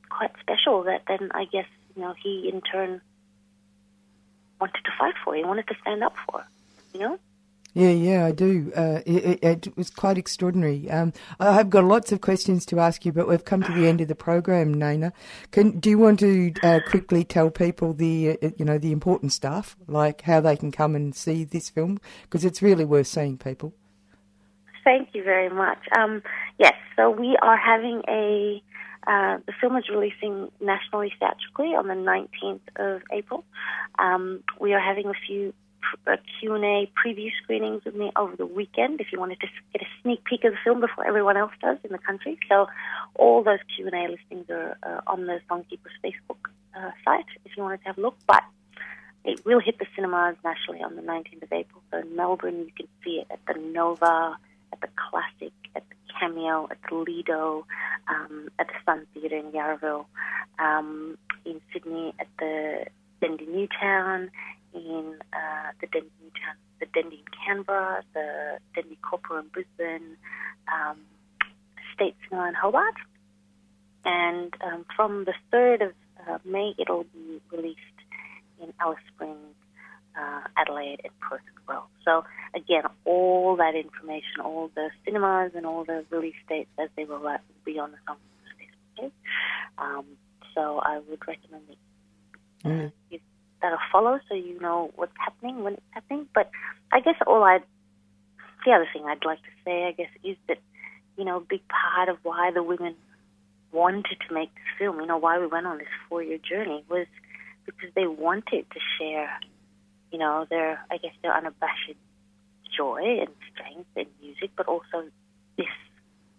quite 0.09 0.31
special 0.41 0.85
that 0.85 1.03
then 1.09 1.31
I 1.33 1.45
guess, 1.47 1.67
you 1.97 2.03
know, 2.03 2.15
he 2.23 2.51
in 2.53 2.61
turn 2.61 3.01
wanted 4.61 4.85
to 4.85 4.91
fight 4.99 5.15
for. 5.25 5.35
He 5.35 5.45
wanted 5.45 5.67
to 5.69 5.75
stand 5.81 6.03
up 6.03 6.15
for, 6.27 6.45
you 6.93 7.01
know? 7.01 7.19
Yeah, 7.75 7.91
yeah, 7.91 8.25
I 8.25 8.31
do. 8.31 8.73
Uh, 8.75 9.01
it, 9.05 9.43
it, 9.43 9.67
it 9.67 9.77
was 9.77 9.91
quite 9.91 10.17
extraordinary. 10.17 10.89
Um, 10.89 11.13
I 11.41 11.55
have 11.55 11.71
got 11.71 11.83
lots 11.83 12.13
of 12.13 12.21
questions 12.21 12.65
to 12.67 12.79
ask 12.79 13.05
you, 13.05 13.13
but 13.13 13.27
we've 13.27 13.45
come 13.45 13.65
to 13.65 13.73
the 13.73 13.89
end 13.89 14.01
of 14.01 14.07
the 14.07 14.15
program, 14.15 14.77
Naina. 14.77 15.13
Can 15.51 15.81
do 15.81 15.91
you 15.91 15.99
want 15.99 16.21
to 16.21 16.53
uh, 16.63 16.79
quickly 16.87 17.25
tell 17.25 17.51
people 17.51 17.93
the 17.93 18.39
uh, 18.41 18.51
you 18.57 18.65
know 18.65 18.79
the 18.79 18.93
important 18.93 19.33
stuff, 19.33 19.77
like 19.89 20.23
how 20.23 20.41
they 20.41 20.57
can 20.57 20.71
come 20.71 20.95
and 20.95 21.17
see 21.17 21.43
this 21.43 21.69
film 21.69 21.99
because 22.23 22.45
it's 22.45 22.63
really 22.63 22.85
worth 22.85 23.09
seeing, 23.09 23.39
people. 23.39 23.75
Thank 24.85 25.09
you 25.13 25.25
very 25.25 25.49
much. 25.49 25.79
Um, 25.99 26.23
yes, 26.59 26.75
so 26.95 27.11
we 27.11 27.37
are 27.43 27.57
having 27.57 28.03
a. 28.09 28.63
Uh, 29.07 29.39
the 29.47 29.53
film 29.61 29.77
is 29.77 29.89
releasing 29.89 30.51
nationally 30.61 31.13
theatrically 31.19 31.75
on 31.75 31.89
the 31.89 31.95
19th 31.95 32.61
of 32.77 33.03
April. 33.13 33.45
Um, 33.99 34.43
we 34.61 34.73
are 34.73 34.81
having 34.81 35.07
a 35.07 35.15
few 35.27 35.53
uh, 36.07 36.17
Q&A 36.41 36.91
preview 36.97 37.31
screenings 37.43 37.85
with 37.85 37.95
me 37.95 38.11
over 38.17 38.37
the 38.37 38.47
weekend 38.47 39.01
if 39.01 39.09
you 39.13 39.21
wanted 39.21 39.41
to 39.41 39.47
get 39.73 39.83
a 39.83 39.87
sneak 40.03 40.25
peek 40.25 40.45
of 40.45 40.53
the 40.53 40.59
film 40.65 40.81
before 40.81 41.07
everyone 41.07 41.37
else 41.37 41.53
does 41.61 41.79
in 41.85 41.93
the 41.93 41.99
country. 41.99 42.39
So 42.49 42.67
all 43.15 43.43
those 43.43 43.59
Q&A 43.77 44.09
listings 44.09 44.49
are 44.51 44.77
uh, 44.83 45.01
on 45.07 45.27
the 45.27 45.41
Songkeepers 45.51 45.97
Facebook 46.03 46.39
uh, 46.77 46.91
site 47.05 47.27
if 47.45 47.57
you 47.57 47.63
wanted 47.63 47.79
to 47.79 47.85
have 47.85 47.99
a 47.99 48.01
look. 48.01 48.17
But 48.27 48.43
it 49.25 49.45
will 49.45 49.61
hit 49.61 49.79
the 49.79 49.87
cinemas 49.95 50.37
nationally 50.45 50.83
on 50.83 50.97
the 50.97 51.03
19th 51.03 51.43
of 51.43 51.53
April. 51.53 51.83
So 51.91 51.99
in 51.99 52.15
Melbourne, 52.15 52.67
you 52.67 52.73
can 52.77 52.89
see 53.05 53.23
it 53.23 53.27
at 53.31 53.41
the 53.47 53.61
Nova, 53.61 54.37
at 54.73 54.81
the 54.81 54.89
Classic, 54.97 55.53
at 55.75 55.83
the 55.89 55.95
Cameo, 56.19 56.69
at 56.71 56.79
the 56.89 56.97
Lido, 56.97 57.67
um, 58.09 58.49
at 58.59 58.69
the 58.69 58.75
Sun 58.85 59.07
Theatre 59.15 59.37
in 59.37 59.53
Yarraville, 59.53 60.07
um, 60.59 61.19
in 61.45 61.61
Sydney 61.73 62.15
at 62.19 62.29
the 62.39 62.87
Dendy 63.21 63.47
Newtown, 63.47 64.31
in 64.75 65.17
uh, 65.33 65.71
the 65.81 65.87
Dendy 65.87 66.11
Newtown, 66.23 66.57
the 66.81 66.87
Dendy 66.87 67.17
in 67.17 67.25
Canberra, 67.47 68.03
the 68.13 68.59
Dendy 68.75 68.99
Coorparoo 69.03 69.41
in 69.41 69.49
Brisbane, 69.49 70.17
um, 70.73 70.99
State 71.95 72.17
Cinema 72.29 72.49
in 72.49 72.55
Hobart. 72.55 72.95
And 74.05 74.55
um, 74.63 74.85
from 74.95 75.25
the 75.25 75.35
3rd 75.53 75.89
of 75.89 75.93
uh, 76.29 76.39
May, 76.45 76.75
it'll 76.79 77.05
be 77.05 77.41
released 77.51 77.79
in 78.61 78.73
Alice 78.81 78.99
Springs, 79.15 79.55
uh, 80.19 80.41
Adelaide, 80.57 81.01
and 81.05 81.13
Perth 81.21 81.43
as 81.47 81.63
well. 81.69 81.89
So 82.05 82.25
again, 82.55 82.83
all 83.05 83.57
that 83.57 83.75
information, 83.75 84.41
all 84.43 84.71
the 84.75 84.91
cinemas 85.05 85.53
and 85.55 85.67
all 85.67 85.85
the 85.85 86.05
release 86.11 86.35
dates 86.49 86.71
as 86.79 86.89
they 86.97 87.05
will 87.05 87.25
be 87.65 87.79
on 87.79 87.93
the 87.93 87.99
Song 88.07 88.17
Facebook. 88.99 89.11
Um, 89.79 90.05
so 90.55 90.79
I 90.79 91.01
would 91.09 91.27
recommend 91.27 91.69
that 91.69 91.77
Mm. 92.65 92.93
you, 93.11 93.21
that 93.61 93.75
a 93.75 93.79
follow 93.93 94.19
so 94.27 94.35
you 94.35 94.59
know 94.59 94.91
what's 94.97 95.13
happening 95.19 95.65
when 95.65 95.75
it's 95.75 95.83
happening. 95.91 96.27
But 96.35 96.51
I 96.91 97.01
guess 97.01 97.17
all 97.27 97.45
I, 97.45 97.59
the 98.65 98.73
other 98.73 98.89
thing 98.91 99.05
I'd 99.05 99.23
like 99.23 99.43
to 99.43 99.51
say, 99.67 99.85
I 99.85 99.93
guess, 99.93 100.09
is 100.23 100.39
that 100.49 100.61
you 101.17 101.25
know, 101.25 101.39
a 101.39 101.41
big 101.41 101.61
part 101.69 102.09
of 102.09 102.19
why 102.23 102.51
the 102.53 102.63
women 102.63 102.95
wanted 103.73 104.17
to 104.27 104.35
make 104.35 104.53
this 104.55 104.65
film, 104.79 105.01
you 105.01 105.07
know, 105.07 105.17
why 105.17 105.39
we 105.39 105.47
went 105.47 105.67
on 105.67 105.79
this 105.79 105.87
four-year 106.09 106.39
journey 106.39 106.85
was 106.89 107.07
because 107.67 107.91
they 107.95 108.07
wanted 108.07 108.67
to 108.71 108.81
share, 108.99 109.31
you 110.15 110.21
know, 110.21 110.47
their, 110.49 110.79
I 110.93 110.99
guess, 110.99 111.11
their 111.23 111.37
unabashed 111.37 111.99
joy 112.77 113.19
and 113.23 113.31
strength 113.53 113.89
in 113.97 114.07
music, 114.23 114.51
but 114.57 114.69
also 114.69 115.11
this 115.59 115.75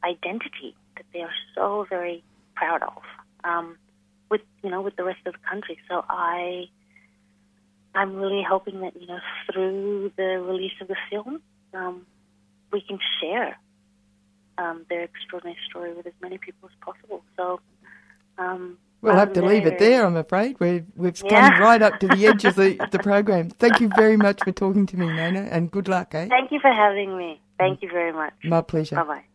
identity 0.01 0.73
that 0.95 1.05
they 1.11 1.19
are 1.19 1.37
so 1.53 1.85
very 1.89 2.23
proud 2.55 2.81
of, 2.83 3.03
um, 3.43 3.77
with 4.31 4.39
you 4.63 4.69
know, 4.69 4.81
with 4.81 4.95
the 4.95 5.03
rest 5.03 5.19
of 5.25 5.33
the 5.33 5.39
country. 5.51 5.77
So 5.89 6.05
I, 6.07 6.69
I'm 7.93 8.15
really 8.15 8.45
hoping 8.47 8.79
that 8.79 8.93
you 8.95 9.07
know, 9.07 9.19
through 9.51 10.13
the 10.15 10.41
release 10.41 10.77
of 10.79 10.87
the 10.87 10.95
film, 11.11 11.41
um, 11.73 12.05
we 12.71 12.79
can 12.79 12.97
share 13.19 13.59
um, 14.57 14.85
their 14.89 15.03
extraordinary 15.03 15.57
story 15.69 15.93
with 15.93 16.07
as 16.07 16.13
many 16.21 16.37
people 16.37 16.69
as 16.69 16.75
possible. 16.79 17.23
So. 17.35 17.59
Um, 18.37 18.77
We'll 19.01 19.15
have 19.15 19.33
to 19.33 19.41
leave 19.45 19.65
it 19.67 19.77
there, 19.77 20.05
I'm 20.05 20.15
afraid. 20.15 20.55
We've, 20.59 20.85
we've 20.95 21.21
Yeah. 21.23 21.51
come 21.51 21.61
right 21.61 21.81
up 21.81 21.99
to 21.99 22.07
the 22.07 22.25
edge 22.29 22.43
of 22.45 22.55
the, 22.55 22.79
the 22.91 22.99
program. 22.99 23.49
Thank 23.49 23.79
you 23.79 23.89
very 23.95 24.17
much 24.17 24.43
for 24.43 24.51
talking 24.51 24.85
to 24.87 24.97
me, 24.97 25.05
Naina, 25.07 25.47
and 25.51 25.69
good 25.69 25.87
luck, 25.87 26.15
eh? 26.15 26.27
Thank 26.27 26.51
you 26.51 26.59
for 26.59 26.71
having 26.71 27.15
me. 27.17 27.39
Thank 27.59 27.81
you 27.83 27.89
very 27.89 28.11
much. 28.13 28.33
My 28.43 28.61
pleasure. 28.61 28.95
Bye 28.95 29.03
bye. 29.03 29.34